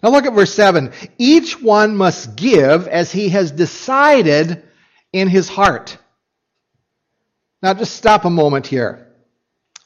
Now 0.04 0.10
look 0.10 0.26
at 0.26 0.34
verse 0.34 0.54
7. 0.54 0.92
Each 1.18 1.60
one 1.62 1.96
must 1.96 2.36
give 2.36 2.90
as 2.90 3.12
he 3.12 3.30
has 3.30 3.52
decided 3.52 4.62
in 5.14 5.30
his 5.30 5.48
heart. 5.48 5.98
Now 7.62 7.74
just 7.74 7.96
stop 7.96 8.26
a 8.26 8.30
moment 8.30 8.68
here. 8.68 9.08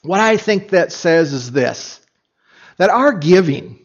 What 0.01 0.19
I 0.19 0.37
think 0.37 0.69
that 0.69 0.91
says 0.91 1.31
is 1.33 1.51
this 1.51 2.01
that 2.77 2.89
our 2.89 3.13
giving 3.13 3.79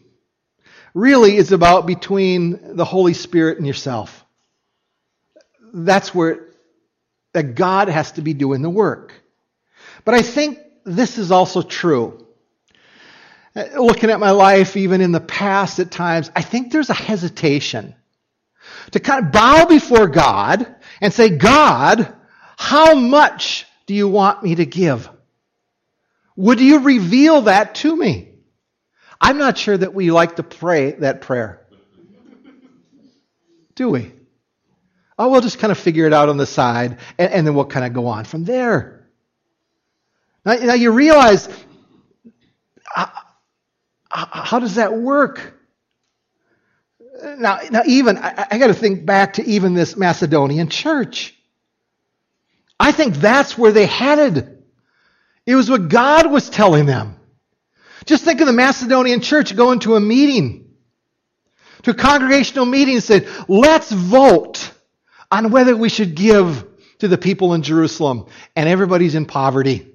really 0.93 1.35
is 1.35 1.51
about 1.51 1.85
between 1.85 2.75
the 2.75 2.85
Holy 2.85 3.13
Spirit 3.13 3.57
and 3.57 3.67
yourself. 3.67 4.23
That's 5.73 6.13
where 6.13 6.47
that 7.33 7.55
God 7.55 7.89
has 7.89 8.13
to 8.13 8.21
be 8.21 8.33
doing 8.33 8.61
the 8.61 8.69
work. 8.69 9.13
But 10.05 10.15
I 10.15 10.21
think 10.21 10.59
this 10.83 11.17
is 11.17 11.31
also 11.31 11.61
true 11.61 12.23
Uh, 13.55 13.65
looking 13.75 14.09
at 14.09 14.19
my 14.19 14.31
life, 14.31 14.75
even 14.75 15.01
in 15.01 15.11
the 15.11 15.19
past 15.19 15.79
at 15.79 15.91
times, 15.91 16.31
I 16.35 16.41
think 16.41 16.71
there's 16.71 16.89
a 16.89 16.95
hesitation 16.95 17.95
to 18.91 18.99
kind 18.99 19.25
of 19.25 19.31
bow 19.31 19.65
before 19.65 20.07
God 20.07 20.75
and 21.01 21.13
say, 21.13 21.29
God, 21.29 22.13
how 22.57 22.95
much 22.95 23.65
do 23.85 23.93
you 23.93 24.07
want 24.07 24.43
me 24.43 24.55
to 24.55 24.65
give? 24.65 25.09
Would 26.35 26.59
you 26.59 26.79
reveal 26.79 27.41
that 27.41 27.75
to 27.75 27.95
me? 27.95 28.29
I'm 29.21 29.37
not 29.37 29.57
sure 29.57 29.77
that 29.77 29.93
we 29.93 30.11
like 30.11 30.37
to 30.37 30.43
pray 30.43 30.91
that 30.91 31.21
prayer. 31.21 31.65
Do 33.75 33.89
we? 33.89 34.11
Oh, 35.17 35.29
we'll 35.29 35.41
just 35.41 35.59
kind 35.59 35.71
of 35.71 35.77
figure 35.77 36.07
it 36.07 36.13
out 36.13 36.29
on 36.29 36.37
the 36.37 36.45
side, 36.45 36.97
and, 37.17 37.31
and 37.31 37.47
then 37.47 37.53
we'll 37.53 37.65
kind 37.65 37.85
of 37.85 37.93
go 37.93 38.07
on 38.07 38.25
from 38.25 38.45
there. 38.45 39.07
Now, 40.43 40.55
now 40.55 40.73
you 40.73 40.91
realize 40.91 41.47
how 44.13 44.59
does 44.59 44.75
that 44.75 44.95
work? 44.95 45.59
Now, 47.37 47.59
now 47.71 47.81
even, 47.85 48.17
I, 48.17 48.47
I 48.51 48.57
got 48.57 48.67
to 48.67 48.73
think 48.73 49.05
back 49.05 49.33
to 49.33 49.45
even 49.45 49.73
this 49.73 49.97
Macedonian 49.97 50.69
church. 50.69 51.35
I 52.79 52.91
think 52.91 53.15
that's 53.15 53.57
where 53.57 53.71
they 53.71 53.85
headed. 53.85 54.63
It 55.45 55.55
was 55.55 55.69
what 55.69 55.89
God 55.89 56.31
was 56.31 56.49
telling 56.49 56.85
them. 56.85 57.15
Just 58.05 58.23
think 58.23 58.41
of 58.41 58.47
the 58.47 58.53
Macedonian 58.53 59.21
church 59.21 59.55
going 59.55 59.79
to 59.79 59.95
a 59.95 59.99
meeting, 59.99 60.73
to 61.83 61.91
a 61.91 61.93
congregational 61.93 62.65
meeting 62.65 62.95
and 62.95 63.03
said, 63.03 63.27
let's 63.47 63.91
vote 63.91 64.71
on 65.31 65.51
whether 65.51 65.75
we 65.75 65.89
should 65.89 66.15
give 66.15 66.67
to 66.99 67.07
the 67.07 67.17
people 67.17 67.53
in 67.53 67.63
Jerusalem. 67.63 68.27
And 68.55 68.69
everybody's 68.69 69.15
in 69.15 69.25
poverty. 69.25 69.87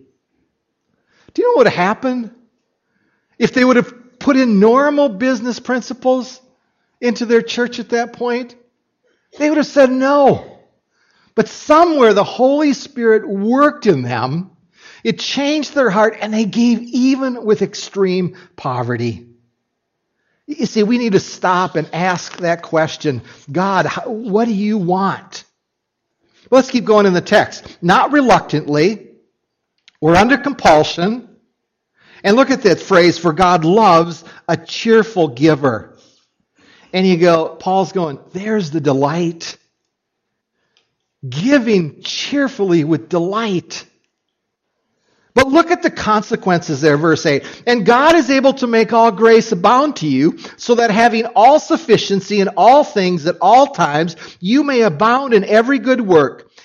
Do 1.35 1.42
you 1.42 1.52
know 1.52 1.59
what 1.59 1.72
happened? 1.72 2.35
If 3.38 3.52
they 3.52 3.64
would 3.64 3.76
have 3.76 3.94
put 4.18 4.37
in 4.37 4.61
normal 4.61 5.09
business 5.09 5.61
principles 5.61 6.40
into 7.00 7.26
their 7.26 7.42
church 7.42 7.78
at 7.78 7.90
that 7.90 8.12
point? 8.12 8.57
They 9.38 9.48
would 9.48 9.59
have 9.59 9.66
said 9.66 9.90
no. 9.90 10.59
But 11.35 11.48
somewhere 11.48 12.14
the 12.14 12.24
Holy 12.24 12.72
Spirit 12.72 13.28
worked 13.28 13.87
in 13.87 14.02
them. 14.02 14.50
It 15.04 15.20
changed 15.20 15.74
their 15.74 15.90
heart 15.90 16.16
and 16.20 16.35
they 16.35 16.44
gave 16.44 16.83
even 16.83 17.44
with 17.44 17.62
extreme 17.62 18.37
poverty. 18.57 19.28
You 20.46 20.66
see, 20.66 20.83
we 20.83 20.98
need 20.98 21.12
to 21.12 21.20
stop 21.20 21.76
and 21.76 21.88
ask 21.92 22.38
that 22.38 22.62
question 22.62 23.22
God, 23.52 23.87
what 24.07 24.46
do 24.46 24.52
you 24.52 24.78
want? 24.78 25.44
Let's 26.50 26.70
keep 26.70 26.85
going 26.85 27.07
in 27.07 27.12
the 27.12 27.20
text. 27.20 27.78
Not 27.83 28.12
reluctantly, 28.12 29.09
or 30.00 30.16
under 30.16 30.38
compulsion. 30.38 31.28
And 32.24 32.37
look 32.37 32.50
at 32.50 32.62
that 32.62 32.81
phrase, 32.81 33.18
for 33.18 33.33
God 33.33 33.64
loves 33.64 34.24
a 34.48 34.57
cheerful 34.57 35.28
giver. 35.28 35.96
And 36.92 37.07
you 37.07 37.16
go, 37.16 37.48
Paul's 37.48 37.92
going, 37.92 38.18
there's 38.33 38.70
the 38.70 38.81
delight. 38.81 39.57
Giving 41.28 42.00
cheerfully 42.02 42.85
with 42.85 43.09
delight. 43.09 43.85
But 45.35 45.48
look 45.48 45.70
at 45.70 45.83
the 45.83 45.90
consequences 45.90 46.81
there, 46.81 46.96
verse 46.96 47.24
8. 47.24 47.62
And 47.66 47.87
God 47.87 48.16
is 48.16 48.28
able 48.28 48.54
to 48.54 48.66
make 48.66 48.92
all 48.92 49.12
grace 49.12 49.52
abound 49.52 49.96
to 49.96 50.09
you, 50.09 50.38
so 50.57 50.74
that 50.76 50.90
having 50.90 51.26
all 51.37 51.61
sufficiency 51.61 52.40
in 52.40 52.48
all 52.57 52.83
things 52.83 53.26
at 53.26 53.37
all 53.40 53.68
times, 53.68 54.16
you 54.40 54.64
may 54.64 54.83
abound 54.83 55.35
in 55.35 55.44
every 55.44 55.78
good 55.78 56.00
work. 56.00 56.47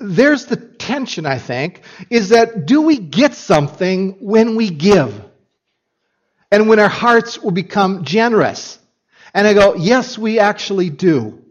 there's 0.00 0.46
the 0.46 0.56
tension, 0.56 1.26
I 1.26 1.38
think, 1.38 1.82
is 2.10 2.30
that 2.30 2.66
do 2.66 2.82
we 2.82 2.98
get 2.98 3.34
something 3.34 4.16
when 4.20 4.56
we 4.56 4.70
give? 4.70 5.22
And 6.50 6.68
when 6.68 6.78
our 6.78 6.88
hearts 6.88 7.38
will 7.42 7.50
become 7.50 8.04
generous? 8.04 8.78
And 9.34 9.46
I 9.46 9.54
go, 9.54 9.74
yes, 9.74 10.16
we 10.16 10.38
actually 10.38 10.90
do. 10.90 11.42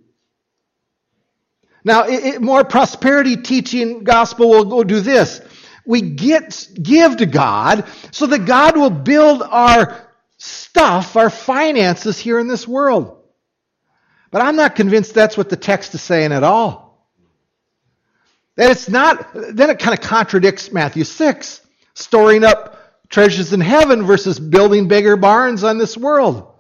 Now, 1.84 2.06
it, 2.06 2.24
it, 2.24 2.42
more 2.42 2.64
prosperity 2.64 3.38
teaching 3.38 4.04
gospel 4.04 4.50
will 4.50 4.66
go 4.66 4.84
do 4.84 5.02
this. 5.02 5.42
We 5.86 6.02
get, 6.02 6.68
give 6.82 7.18
to 7.18 7.28
God 7.28 7.88
so 8.12 8.26
that 8.26 8.46
God 8.46 8.76
will 8.76 8.90
build 8.90 9.44
our 9.44 10.10
stuff, 10.38 11.16
our 11.16 11.30
finances 11.30 12.18
here 12.18 12.40
in 12.40 12.48
this 12.48 12.68
world. 12.68 13.22
But 14.32 14.42
I'm 14.42 14.56
not 14.56 14.76
convinced 14.76 15.14
that's 15.14 15.38
what 15.38 15.50
the 15.50 15.56
text 15.56 15.94
is 15.94 16.02
saying 16.02 16.32
at 16.32 16.44
all. 16.44 16.85
That 18.56 18.72
it's 18.72 18.88
not, 18.88 19.34
then 19.34 19.70
it 19.70 19.80
kind 19.80 19.98
of 19.98 20.04
contradicts 20.04 20.72
Matthew 20.72 21.04
6, 21.04 21.62
storing 21.94 22.44
up 22.44 23.10
treasures 23.10 23.54
in 23.54 23.62
heaven 23.62 24.04
versus 24.06 24.40
building 24.40 24.88
bigger 24.88 25.18
barns 25.18 25.64
on 25.64 25.78
this 25.78 25.98
world. 25.98 26.52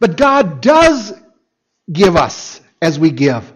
But 0.00 0.16
God 0.16 0.60
does 0.60 1.12
give 1.92 2.16
us 2.16 2.60
as 2.80 2.98
we 2.98 3.10
give. 3.10 3.52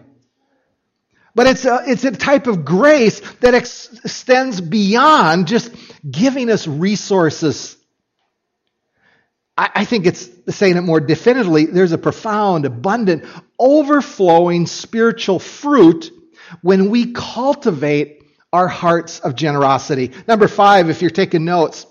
But 1.35 1.47
it's 1.47 1.65
a, 1.65 1.83
it's 1.87 2.03
a 2.03 2.11
type 2.11 2.47
of 2.47 2.63
grace 2.63 3.19
that 3.39 3.53
ex- 3.55 3.91
extends 4.03 4.61
beyond 4.61 5.47
just 5.47 5.73
giving 6.09 6.49
us 6.51 6.67
resources. 6.67 7.75
I, 9.57 9.69
I 9.75 9.85
think 9.85 10.05
it's 10.05 10.29
saying 10.49 10.77
it 10.77 10.81
more 10.81 10.99
definitively. 10.99 11.65
There's 11.65 11.91
a 11.91 11.97
profound, 11.97 12.65
abundant, 12.65 13.23
overflowing 13.57 14.67
spiritual 14.67 15.39
fruit 15.39 16.11
when 16.61 16.89
we 16.89 17.11
cultivate 17.13 18.23
our 18.51 18.67
hearts 18.67 19.19
of 19.19 19.35
generosity. 19.35 20.11
Number 20.27 20.47
five, 20.47 20.89
if 20.89 21.01
you're 21.01 21.11
taking 21.11 21.43
notes, 21.43 21.87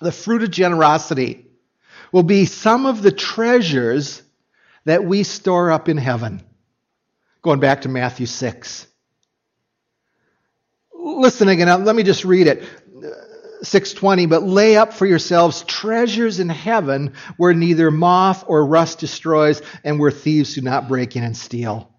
the 0.00 0.12
fruit 0.12 0.42
of 0.42 0.50
generosity 0.50 1.46
will 2.12 2.24
be 2.24 2.46
some 2.46 2.86
of 2.86 3.02
the 3.02 3.12
treasures 3.12 4.22
that 4.84 5.04
we 5.04 5.22
store 5.22 5.70
up 5.70 5.88
in 5.88 5.96
heaven. 5.96 6.42
Going 7.42 7.60
back 7.60 7.82
to 7.82 7.88
Matthew 7.88 8.26
6. 8.26 8.86
Listen 10.94 11.48
again, 11.48 11.84
let 11.84 11.94
me 11.94 12.02
just 12.02 12.24
read 12.24 12.46
it. 12.46 12.64
620, 13.62 14.26
but 14.26 14.42
lay 14.42 14.76
up 14.76 14.92
for 14.92 15.06
yourselves 15.06 15.62
treasures 15.62 16.38
in 16.40 16.48
heaven 16.48 17.14
where 17.36 17.54
neither 17.54 17.90
moth 17.90 18.44
or 18.46 18.66
rust 18.66 18.98
destroys 18.98 19.62
and 19.84 19.98
where 19.98 20.10
thieves 20.10 20.54
do 20.54 20.60
not 20.60 20.88
break 20.88 21.16
in 21.16 21.22
and 21.22 21.36
steal. 21.36 21.93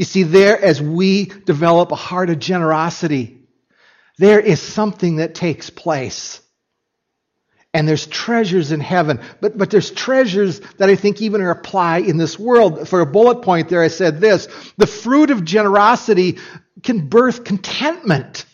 You 0.00 0.06
see, 0.06 0.22
there, 0.22 0.58
as 0.58 0.80
we 0.80 1.26
develop 1.26 1.92
a 1.92 1.94
heart 1.94 2.30
of 2.30 2.38
generosity, 2.38 3.38
there 4.16 4.40
is 4.40 4.58
something 4.58 5.16
that 5.16 5.34
takes 5.34 5.68
place 5.68 6.40
and 7.74 7.86
there's 7.86 8.06
treasures 8.06 8.72
in 8.72 8.80
heaven. 8.80 9.20
But, 9.42 9.58
but 9.58 9.68
there's 9.68 9.90
treasures 9.90 10.60
that 10.78 10.88
I 10.88 10.96
think 10.96 11.20
even 11.20 11.42
apply 11.42 11.98
in 11.98 12.16
this 12.16 12.38
world. 12.38 12.88
For 12.88 13.00
a 13.02 13.06
bullet 13.06 13.42
point 13.42 13.68
there, 13.68 13.82
I 13.82 13.88
said 13.88 14.22
this 14.22 14.48
the 14.78 14.86
fruit 14.86 15.30
of 15.30 15.44
generosity 15.44 16.38
can 16.82 17.10
birth 17.10 17.44
contentment. 17.44 18.46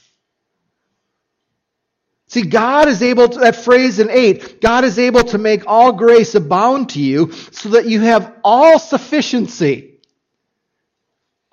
See, 2.26 2.42
God 2.42 2.88
is 2.88 3.04
able 3.04 3.28
to, 3.28 3.38
that 3.38 3.54
phrase 3.54 4.00
in 4.00 4.10
8, 4.10 4.60
God 4.60 4.82
is 4.82 4.98
able 4.98 5.22
to 5.22 5.38
make 5.38 5.62
all 5.68 5.92
grace 5.92 6.34
abound 6.34 6.90
to 6.90 7.00
you 7.00 7.30
so 7.52 7.68
that 7.68 7.86
you 7.86 8.00
have 8.00 8.34
all 8.42 8.80
sufficiency. 8.80 9.95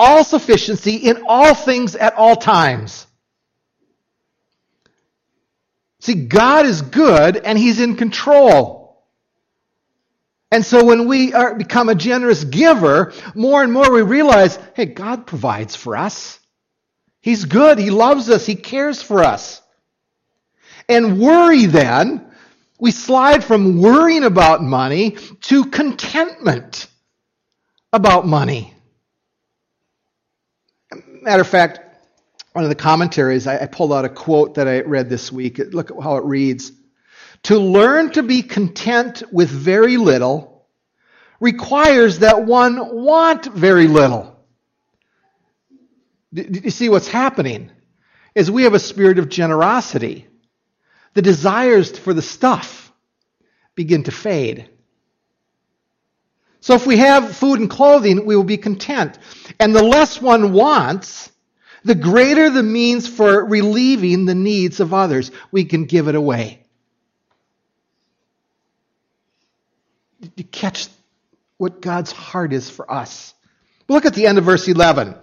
All 0.06 0.26
sufficiency 0.26 0.96
in 0.98 1.24
all 1.30 1.54
things 1.54 1.96
at 1.96 2.16
all 2.16 2.36
times. 2.36 3.08
See, 6.02 6.26
God 6.26 6.66
is 6.66 6.82
good 6.82 7.38
and 7.38 7.58
He's 7.58 7.80
in 7.80 7.96
control. 7.96 9.02
And 10.52 10.66
so 10.66 10.84
when 10.84 11.08
we 11.08 11.34
are, 11.34 11.56
become 11.56 11.88
a 11.88 11.96
generous 11.96 12.44
giver, 12.44 13.14
more 13.34 13.64
and 13.64 13.72
more 13.72 13.90
we 13.90 14.02
realize, 14.02 14.60
hey, 14.76 14.88
God 14.88 15.26
provides 15.26 15.78
for 15.78 15.96
us. 15.96 16.38
He's 17.22 17.46
good. 17.46 17.80
He 17.80 17.90
loves 17.90 18.30
us. 18.30 18.46
He 18.46 18.56
cares 18.56 19.02
for 19.02 19.24
us. 19.24 19.62
And 20.90 21.18
worry 21.22 21.68
then, 21.68 22.30
we 22.78 22.92
slide 22.92 23.42
from 23.42 23.80
worrying 23.80 24.26
about 24.26 24.62
money 24.62 25.12
to 25.44 25.64
contentment 25.66 26.88
about 27.94 28.28
money. 28.28 28.74
Matter 31.24 31.42
of 31.42 31.48
fact, 31.48 31.80
one 32.52 32.66
of 32.66 32.70
the 32.70 32.76
commentaries, 32.76 33.48
I, 33.48 33.60
I 33.60 33.66
pulled 33.66 33.94
out 33.94 34.04
a 34.04 34.10
quote 34.10 34.56
that 34.56 34.68
I 34.68 34.82
read 34.82 35.10
this 35.10 35.32
week. 35.32 35.58
Look 35.58 35.90
at 35.90 36.02
how 36.02 36.18
it 36.18 36.26
reads. 36.26 36.72
To 37.44 37.58
learn 37.58 38.12
to 38.12 38.24
be 38.24 38.42
content 38.42 39.24
with 39.32 39.50
very 39.50 39.98
little 39.98 40.66
requires 41.40 42.20
that 42.20 42.46
one 42.46 43.04
want 43.04 43.46
very 43.46 43.88
little. 43.88 44.38
Do 46.34 46.62
you 46.64 46.72
see 46.72 46.90
what's 46.90 47.08
happening? 47.08 47.72
Is 48.36 48.52
we 48.52 48.64
have 48.64 48.74
a 48.74 48.80
spirit 48.80 49.20
of 49.20 49.30
generosity. 49.30 50.28
The 51.14 51.22
desires 51.22 51.98
for 51.98 52.14
the 52.14 52.22
stuff 52.22 52.92
begin 53.76 54.04
to 54.04 54.12
fade. 54.12 54.70
So 56.64 56.76
if 56.76 56.88
we 56.88 56.96
have 56.96 57.36
food 57.36 57.60
and 57.60 57.70
clothing, 57.70 58.26
we 58.26 58.38
will 58.38 58.46
be 58.46 58.56
content. 58.56 59.20
And 59.60 59.76
the 59.76 59.84
less 59.84 60.22
one 60.22 60.54
wants, 60.54 61.30
the 61.84 61.94
greater 61.94 62.50
the 62.50 62.64
means 62.64 63.06
for 63.06 63.44
relieving 63.44 64.24
the 64.24 64.34
needs 64.34 64.80
of 64.80 64.94
others, 64.94 65.30
we 65.52 65.66
can 65.66 65.84
give 65.84 66.08
it 66.08 66.16
away. 66.16 66.64
Did 70.22 70.32
you 70.38 70.46
catch 70.46 70.88
what 71.58 71.82
God's 71.82 72.14
heart 72.14 72.54
is 72.54 72.70
for 72.70 72.90
us? 72.90 73.34
Look 73.90 74.06
at 74.06 74.14
the 74.14 74.26
end 74.26 74.38
of 74.38 74.46
verse 74.46 74.66
11. 74.66 75.16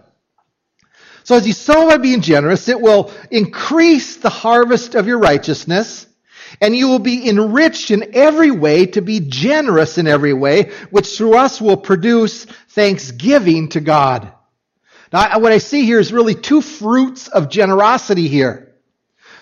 So 1.25 1.37
as 1.37 1.47
you 1.47 1.55
sow 1.55 1.89
by 1.89 1.97
being 1.97 2.21
generous, 2.21 2.69
it 2.69 2.83
will 2.83 3.15
increase 3.31 4.19
the 4.19 4.29
harvest 4.29 4.95
of 4.95 5.07
your 5.07 5.19
righteousness, 5.19 6.07
and 6.61 6.75
you 6.75 6.89
will 6.89 6.99
be 6.99 7.29
enriched 7.29 7.91
in 7.91 8.15
every 8.15 8.51
way 8.51 8.87
to 8.87 9.03
be 9.03 9.21
generous 9.21 9.99
in 9.99 10.07
every 10.07 10.33
way, 10.33 10.71
which 10.91 11.17
through 11.17 11.37
us 11.37 11.61
will 11.61 11.77
produce 11.77 12.45
thanksgiving 12.45 13.69
to 13.71 13.81
God. 13.81 14.33
Now, 15.13 15.39
what 15.41 15.53
I 15.53 15.59
see 15.59 15.85
here 15.85 15.99
is 15.99 16.13
really 16.13 16.35
two 16.35 16.63
fruits 16.63 17.29
of 17.29 17.51
generosity 17.51 18.29
here. 18.29 18.75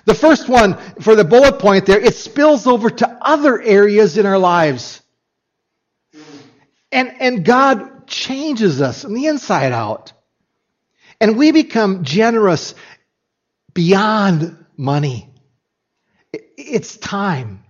The 0.05 0.15
first 0.15 0.49
one, 0.49 0.79
for 1.01 1.15
the 1.15 1.25
bullet 1.25 1.59
point 1.59 1.85
there, 1.85 2.01
it 2.01 2.15
spills 2.15 2.67
over 2.67 2.89
to 2.89 3.19
other 3.21 3.61
areas 3.61 4.17
in 4.17 4.25
our 4.25 4.39
lives. 4.39 5.03
And, 6.91 7.13
and 7.21 7.45
God 7.45 8.07
changes 8.07 8.81
us 8.81 9.03
from 9.03 9.13
the 9.13 9.27
inside 9.27 9.73
out. 9.73 10.15
And 11.21 11.37
we 11.37 11.53
become 11.53 12.05
generous 12.05 12.75
beyond 13.75 14.65
money. 14.77 15.29
It's 16.59 16.97
time. 16.97 17.63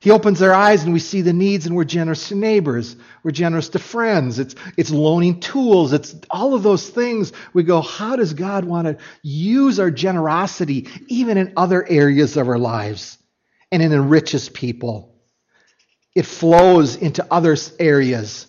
He 0.00 0.10
opens 0.10 0.42
our 0.42 0.52
eyes 0.52 0.82
and 0.82 0.92
we 0.92 0.98
see 0.98 1.22
the 1.22 1.32
needs 1.32 1.66
and 1.66 1.76
we're 1.76 1.84
generous 1.84 2.28
to 2.28 2.34
neighbors. 2.34 2.96
We're 3.22 3.30
generous 3.30 3.68
to 3.70 3.78
friends. 3.78 4.40
It's, 4.40 4.56
it's 4.76 4.90
loaning 4.90 5.38
tools. 5.38 5.92
It's 5.92 6.14
all 6.28 6.54
of 6.54 6.64
those 6.64 6.88
things. 6.88 7.32
We 7.52 7.62
go, 7.62 7.80
how 7.80 8.16
does 8.16 8.34
God 8.34 8.64
want 8.64 8.86
to 8.86 8.98
use 9.22 9.78
our 9.78 9.92
generosity 9.92 10.88
even 11.06 11.36
in 11.36 11.52
other 11.56 11.86
areas 11.88 12.36
of 12.36 12.48
our 12.48 12.58
lives 12.58 13.16
and 13.70 13.80
it 13.82 13.92
enriches 13.92 14.48
people? 14.48 15.14
It 16.16 16.26
flows 16.26 16.96
into 16.96 17.24
other 17.30 17.56
areas. 17.78 18.46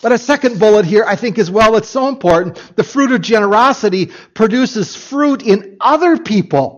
But 0.00 0.12
a 0.12 0.18
second 0.18 0.60
bullet 0.60 0.86
here, 0.86 1.04
I 1.04 1.16
think 1.16 1.38
as 1.38 1.50
well, 1.50 1.74
it's 1.74 1.88
so 1.88 2.08
important. 2.08 2.76
The 2.76 2.84
fruit 2.84 3.10
of 3.10 3.20
generosity 3.20 4.06
produces 4.34 4.94
fruit 4.94 5.42
in 5.42 5.76
other 5.80 6.18
people 6.18 6.77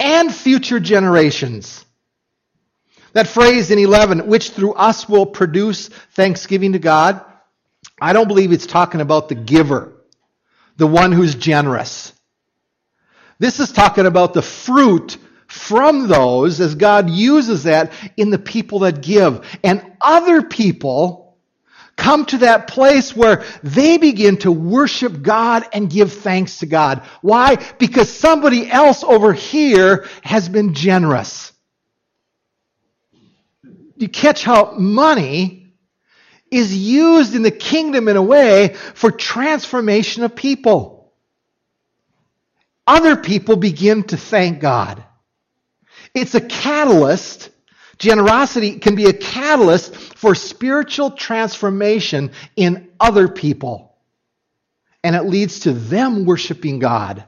and 0.00 0.34
future 0.34 0.80
generations. 0.80 1.84
That 3.12 3.28
phrase 3.28 3.70
in 3.70 3.78
11, 3.78 4.26
which 4.26 4.50
through 4.50 4.72
us 4.74 5.08
will 5.08 5.26
produce 5.26 5.88
thanksgiving 5.88 6.72
to 6.72 6.78
God, 6.78 7.24
I 8.00 8.12
don't 8.12 8.28
believe 8.28 8.52
it's 8.52 8.66
talking 8.66 9.00
about 9.00 9.28
the 9.28 9.34
giver, 9.34 9.92
the 10.76 10.86
one 10.86 11.12
who's 11.12 11.34
generous. 11.34 12.12
This 13.38 13.60
is 13.60 13.72
talking 13.72 14.06
about 14.06 14.34
the 14.34 14.42
fruit 14.42 15.18
from 15.46 16.08
those 16.08 16.60
as 16.60 16.74
God 16.74 17.10
uses 17.10 17.64
that 17.64 17.92
in 18.16 18.30
the 18.30 18.38
people 18.38 18.80
that 18.80 19.02
give. 19.02 19.46
And 19.62 19.84
other 20.00 20.42
people 20.42 21.21
come 22.02 22.26
to 22.26 22.38
that 22.38 22.66
place 22.66 23.14
where 23.14 23.44
they 23.62 23.96
begin 23.98 24.36
to 24.38 24.50
worship 24.52 25.22
God 25.22 25.64
and 25.72 25.90
give 25.90 26.12
thanks 26.12 26.58
to 26.58 26.66
God. 26.66 27.02
Why? 27.20 27.56
Because 27.78 28.12
somebody 28.12 28.70
else 28.70 29.04
over 29.04 29.32
here 29.32 30.08
has 30.22 30.48
been 30.48 30.74
generous 30.74 31.52
you 34.02 34.08
catch 34.08 34.42
how 34.42 34.72
money 34.72 35.72
is 36.50 36.76
used 36.76 37.34
in 37.34 37.42
the 37.42 37.50
kingdom 37.50 38.08
in 38.08 38.16
a 38.16 38.22
way 38.22 38.74
for 38.74 39.10
transformation 39.10 40.24
of 40.24 40.36
people. 40.36 41.14
Other 42.86 43.16
people 43.16 43.56
begin 43.56 44.02
to 44.04 44.16
thank 44.16 44.60
God. 44.60 45.02
It's 46.14 46.34
a 46.34 46.40
catalyst. 46.40 47.50
Generosity 47.98 48.78
can 48.78 48.94
be 48.94 49.06
a 49.06 49.12
catalyst 49.12 49.94
for 49.94 50.34
spiritual 50.34 51.10
transformation 51.10 52.32
in 52.56 52.88
other 52.98 53.28
people. 53.28 53.94
And 55.04 55.16
it 55.16 55.22
leads 55.22 55.60
to 55.60 55.72
them 55.72 56.24
worshiping 56.24 56.78
God. 56.78 57.24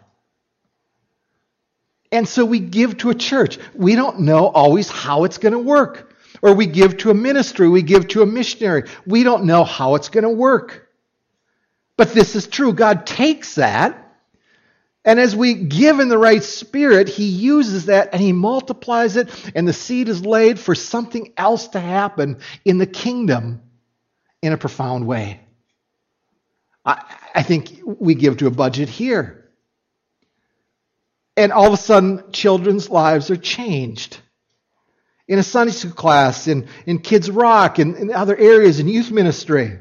And 2.13 2.29
so 2.29 2.45
we 2.45 2.61
give 2.61 2.99
to 2.99 3.11
a 3.11 3.15
church. 3.15 3.59
We 3.75 3.97
don't 3.97 4.21
know 4.21 4.47
always 4.47 4.89
how 4.89 5.25
it's 5.25 5.39
going 5.39 5.53
to 5.53 5.59
work. 5.59 6.15
Or 6.43 6.55
we 6.55 6.67
give 6.67 6.99
to 6.99 7.11
a 7.11 7.15
ministry, 7.15 7.69
we 7.69 7.83
give 7.83 8.09
to 8.09 8.23
a 8.23 8.27
missionary. 8.27 8.85
We 9.07 9.23
don't 9.23 9.45
know 9.45 9.65
how 9.65 9.95
it's 9.95 10.09
going 10.09 10.25
to 10.25 10.31
work. 10.31 10.89
But 11.97 12.13
this 12.13 12.37
is 12.37 12.47
true. 12.47 12.73
God 12.73 13.07
takes 13.07 13.55
that, 13.55 14.04
and 15.05 15.21
as 15.21 15.37
we 15.37 15.55
give 15.55 16.01
in 16.01 16.09
the 16.09 16.19
right 16.19 16.43
spirit, 16.43 17.09
He 17.09 17.27
uses 17.27 17.87
that 17.87 18.11
and 18.13 18.21
He 18.21 18.33
multiplies 18.33 19.17
it, 19.17 19.29
and 19.55 19.69
the 19.69 19.73
seed 19.73 20.09
is 20.09 20.25
laid 20.25 20.59
for 20.59 20.75
something 20.75 21.33
else 21.37 21.69
to 21.69 21.81
happen 21.81 22.39
in 22.65 22.79
the 22.79 22.87
kingdom 22.87 23.63
in 24.43 24.53
a 24.53 24.59
profound 24.59 25.07
way. 25.07 25.41
I, 26.85 27.03
I 27.35 27.43
think 27.43 27.81
we 27.85 28.15
give 28.15 28.39
to 28.39 28.47
a 28.47 28.51
budget 28.51 28.89
here. 28.89 29.51
And 31.37 31.53
all 31.53 31.67
of 31.67 31.73
a 31.73 31.79
sudden, 31.79 32.31
children's 32.33 32.89
lives 32.89 33.31
are 33.31 33.37
changed 33.37 34.19
in 35.27 35.39
a 35.39 35.43
Sunday 35.43 35.73
school 35.73 35.93
class, 35.93 36.47
in, 36.47 36.69
in 36.87 36.99
Kids 36.99 37.31
Rock, 37.31 37.79
and 37.79 37.97
in 37.97 38.13
other 38.13 38.37
areas, 38.37 38.79
in 38.79 38.89
youth 38.89 39.11
ministry. 39.11 39.79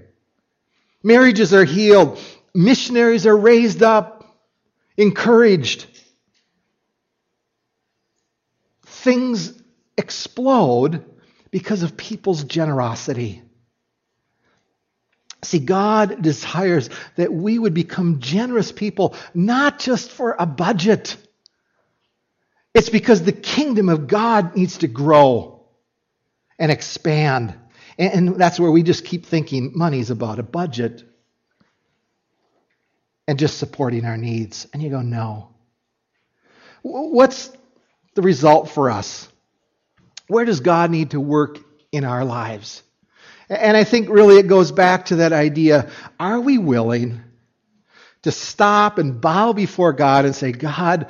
Marriages 1.03 1.53
are 1.53 1.65
healed. 1.65 2.19
Missionaries 2.55 3.27
are 3.27 3.35
raised 3.35 3.83
up, 3.83 4.12
encouraged. 4.97 5.85
Things 8.85 9.53
explode 9.97 11.05
because 11.51 11.83
of 11.83 11.97
people's 11.97 12.43
generosity. 12.43 13.41
See, 15.43 15.59
God 15.59 16.21
desires 16.21 16.89
that 17.17 17.33
we 17.33 17.59
would 17.59 17.73
become 17.73 18.19
generous 18.19 18.71
people, 18.71 19.15
not 19.33 19.79
just 19.79 20.09
for 20.09 20.35
a 20.39 20.45
budget 20.45 21.17
it's 22.73 22.89
because 22.89 23.23
the 23.23 23.31
kingdom 23.31 23.89
of 23.89 24.07
God 24.07 24.55
needs 24.55 24.79
to 24.79 24.87
grow 24.87 25.63
and 26.57 26.71
expand. 26.71 27.53
And 27.99 28.35
that's 28.35 28.59
where 28.59 28.71
we 28.71 28.81
just 28.81 29.05
keep 29.05 29.25
thinking 29.25 29.73
money's 29.75 30.09
about 30.09 30.39
a 30.39 30.43
budget 30.43 31.03
and 33.27 33.39
just 33.39 33.57
supporting 33.57 34.05
our 34.05 34.17
needs. 34.17 34.67
And 34.73 34.81
you 34.81 34.89
go, 34.89 35.01
no. 35.01 35.49
What's 36.81 37.49
the 38.15 38.21
result 38.21 38.69
for 38.69 38.91
us? 38.91 39.27
Where 40.27 40.45
does 40.45 40.59
God 40.59 40.91
need 40.91 41.11
to 41.11 41.19
work 41.19 41.59
in 41.91 42.03
our 42.03 42.25
lives? 42.25 42.83
And 43.49 43.77
I 43.77 43.83
think 43.83 44.09
really 44.09 44.37
it 44.37 44.47
goes 44.47 44.71
back 44.71 45.05
to 45.05 45.17
that 45.17 45.33
idea 45.33 45.89
are 46.19 46.39
we 46.39 46.57
willing 46.57 47.21
to 48.23 48.31
stop 48.31 48.97
and 48.97 49.19
bow 49.19 49.53
before 49.53 49.93
God 49.93 50.25
and 50.25 50.35
say, 50.35 50.51
God, 50.51 51.07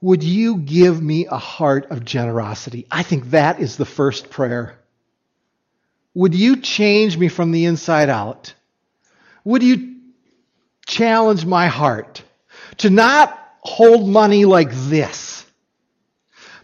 would 0.00 0.22
you 0.22 0.58
give 0.58 1.02
me 1.02 1.26
a 1.26 1.38
heart 1.38 1.86
of 1.90 2.04
generosity? 2.04 2.86
I 2.90 3.02
think 3.02 3.30
that 3.30 3.60
is 3.60 3.76
the 3.76 3.86
first 3.86 4.30
prayer. 4.30 4.78
Would 6.14 6.34
you 6.34 6.56
change 6.56 7.16
me 7.16 7.28
from 7.28 7.50
the 7.50 7.64
inside 7.64 8.08
out? 8.08 8.54
Would 9.44 9.62
you 9.62 9.87
challenge 10.88 11.44
my 11.44 11.68
heart 11.68 12.22
to 12.78 12.90
not 12.90 13.38
hold 13.60 14.08
money 14.08 14.44
like 14.44 14.72
this, 14.72 15.44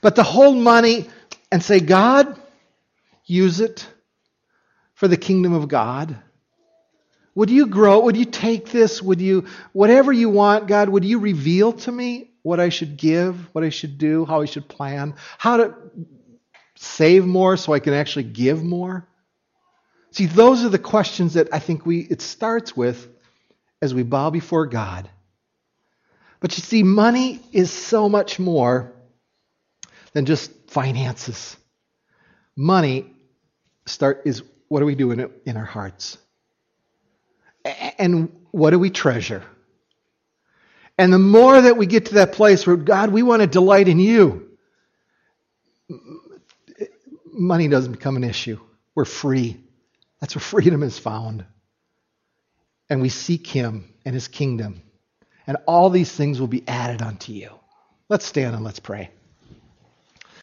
but 0.00 0.16
to 0.16 0.24
hold 0.24 0.56
money 0.56 1.08
and 1.52 1.62
say, 1.62 1.78
God, 1.78 2.40
use 3.26 3.60
it 3.60 3.86
for 4.94 5.06
the 5.06 5.16
kingdom 5.16 5.52
of 5.52 5.68
God? 5.68 6.16
Would 7.34 7.50
you 7.50 7.66
grow? 7.66 8.00
Would 8.00 8.16
you 8.16 8.24
take 8.24 8.70
this? 8.70 9.02
Would 9.02 9.20
you, 9.20 9.46
whatever 9.72 10.12
you 10.12 10.30
want, 10.30 10.68
God, 10.68 10.88
would 10.88 11.04
you 11.04 11.18
reveal 11.18 11.72
to 11.72 11.92
me 11.92 12.30
what 12.42 12.60
I 12.60 12.70
should 12.70 12.96
give, 12.96 13.36
what 13.54 13.62
I 13.62 13.70
should 13.70 13.98
do, 13.98 14.24
how 14.24 14.40
I 14.40 14.46
should 14.46 14.68
plan, 14.68 15.14
how 15.36 15.58
to 15.58 15.74
save 16.76 17.26
more 17.26 17.56
so 17.56 17.72
I 17.72 17.80
can 17.80 17.92
actually 17.92 18.24
give 18.24 18.62
more? 18.62 19.06
See, 20.12 20.26
those 20.26 20.64
are 20.64 20.68
the 20.68 20.78
questions 20.78 21.34
that 21.34 21.48
I 21.52 21.58
think 21.58 21.84
we 21.84 22.00
it 22.00 22.22
starts 22.22 22.76
with 22.76 23.08
as 23.82 23.94
we 23.94 24.02
bow 24.02 24.30
before 24.30 24.66
God. 24.66 25.08
But 26.40 26.56
you 26.56 26.62
see, 26.62 26.82
money 26.82 27.40
is 27.52 27.70
so 27.70 28.08
much 28.08 28.38
more 28.38 28.92
than 30.12 30.26
just 30.26 30.50
finances. 30.70 31.56
Money 32.56 33.06
start 33.86 34.22
is 34.24 34.42
what 34.68 34.80
do 34.80 34.86
we 34.86 34.94
do 34.94 35.10
in, 35.10 35.30
in 35.44 35.56
our 35.56 35.64
hearts? 35.64 36.18
And 37.98 38.30
what 38.50 38.70
do 38.70 38.78
we 38.78 38.90
treasure? 38.90 39.42
And 40.98 41.12
the 41.12 41.18
more 41.18 41.60
that 41.60 41.76
we 41.76 41.86
get 41.86 42.06
to 42.06 42.14
that 42.14 42.32
place 42.32 42.66
where, 42.66 42.76
God, 42.76 43.10
we 43.10 43.22
want 43.22 43.42
to 43.42 43.46
delight 43.46 43.88
in 43.88 43.98
you, 43.98 44.56
money 47.32 47.68
doesn't 47.68 47.92
become 47.92 48.16
an 48.16 48.24
issue. 48.24 48.60
We're 48.94 49.04
free. 49.04 49.56
That's 50.20 50.36
where 50.36 50.40
freedom 50.40 50.82
is 50.82 50.98
found. 50.98 51.44
And 52.90 53.00
we 53.00 53.08
seek 53.08 53.46
him 53.46 53.92
and 54.04 54.14
his 54.14 54.28
kingdom. 54.28 54.82
And 55.46 55.56
all 55.66 55.90
these 55.90 56.12
things 56.12 56.40
will 56.40 56.48
be 56.48 56.66
added 56.68 57.02
unto 57.02 57.32
you. 57.32 57.50
Let's 58.08 58.26
stand 58.26 58.54
and 58.54 58.64
let's 58.64 58.80
pray. 58.80 59.10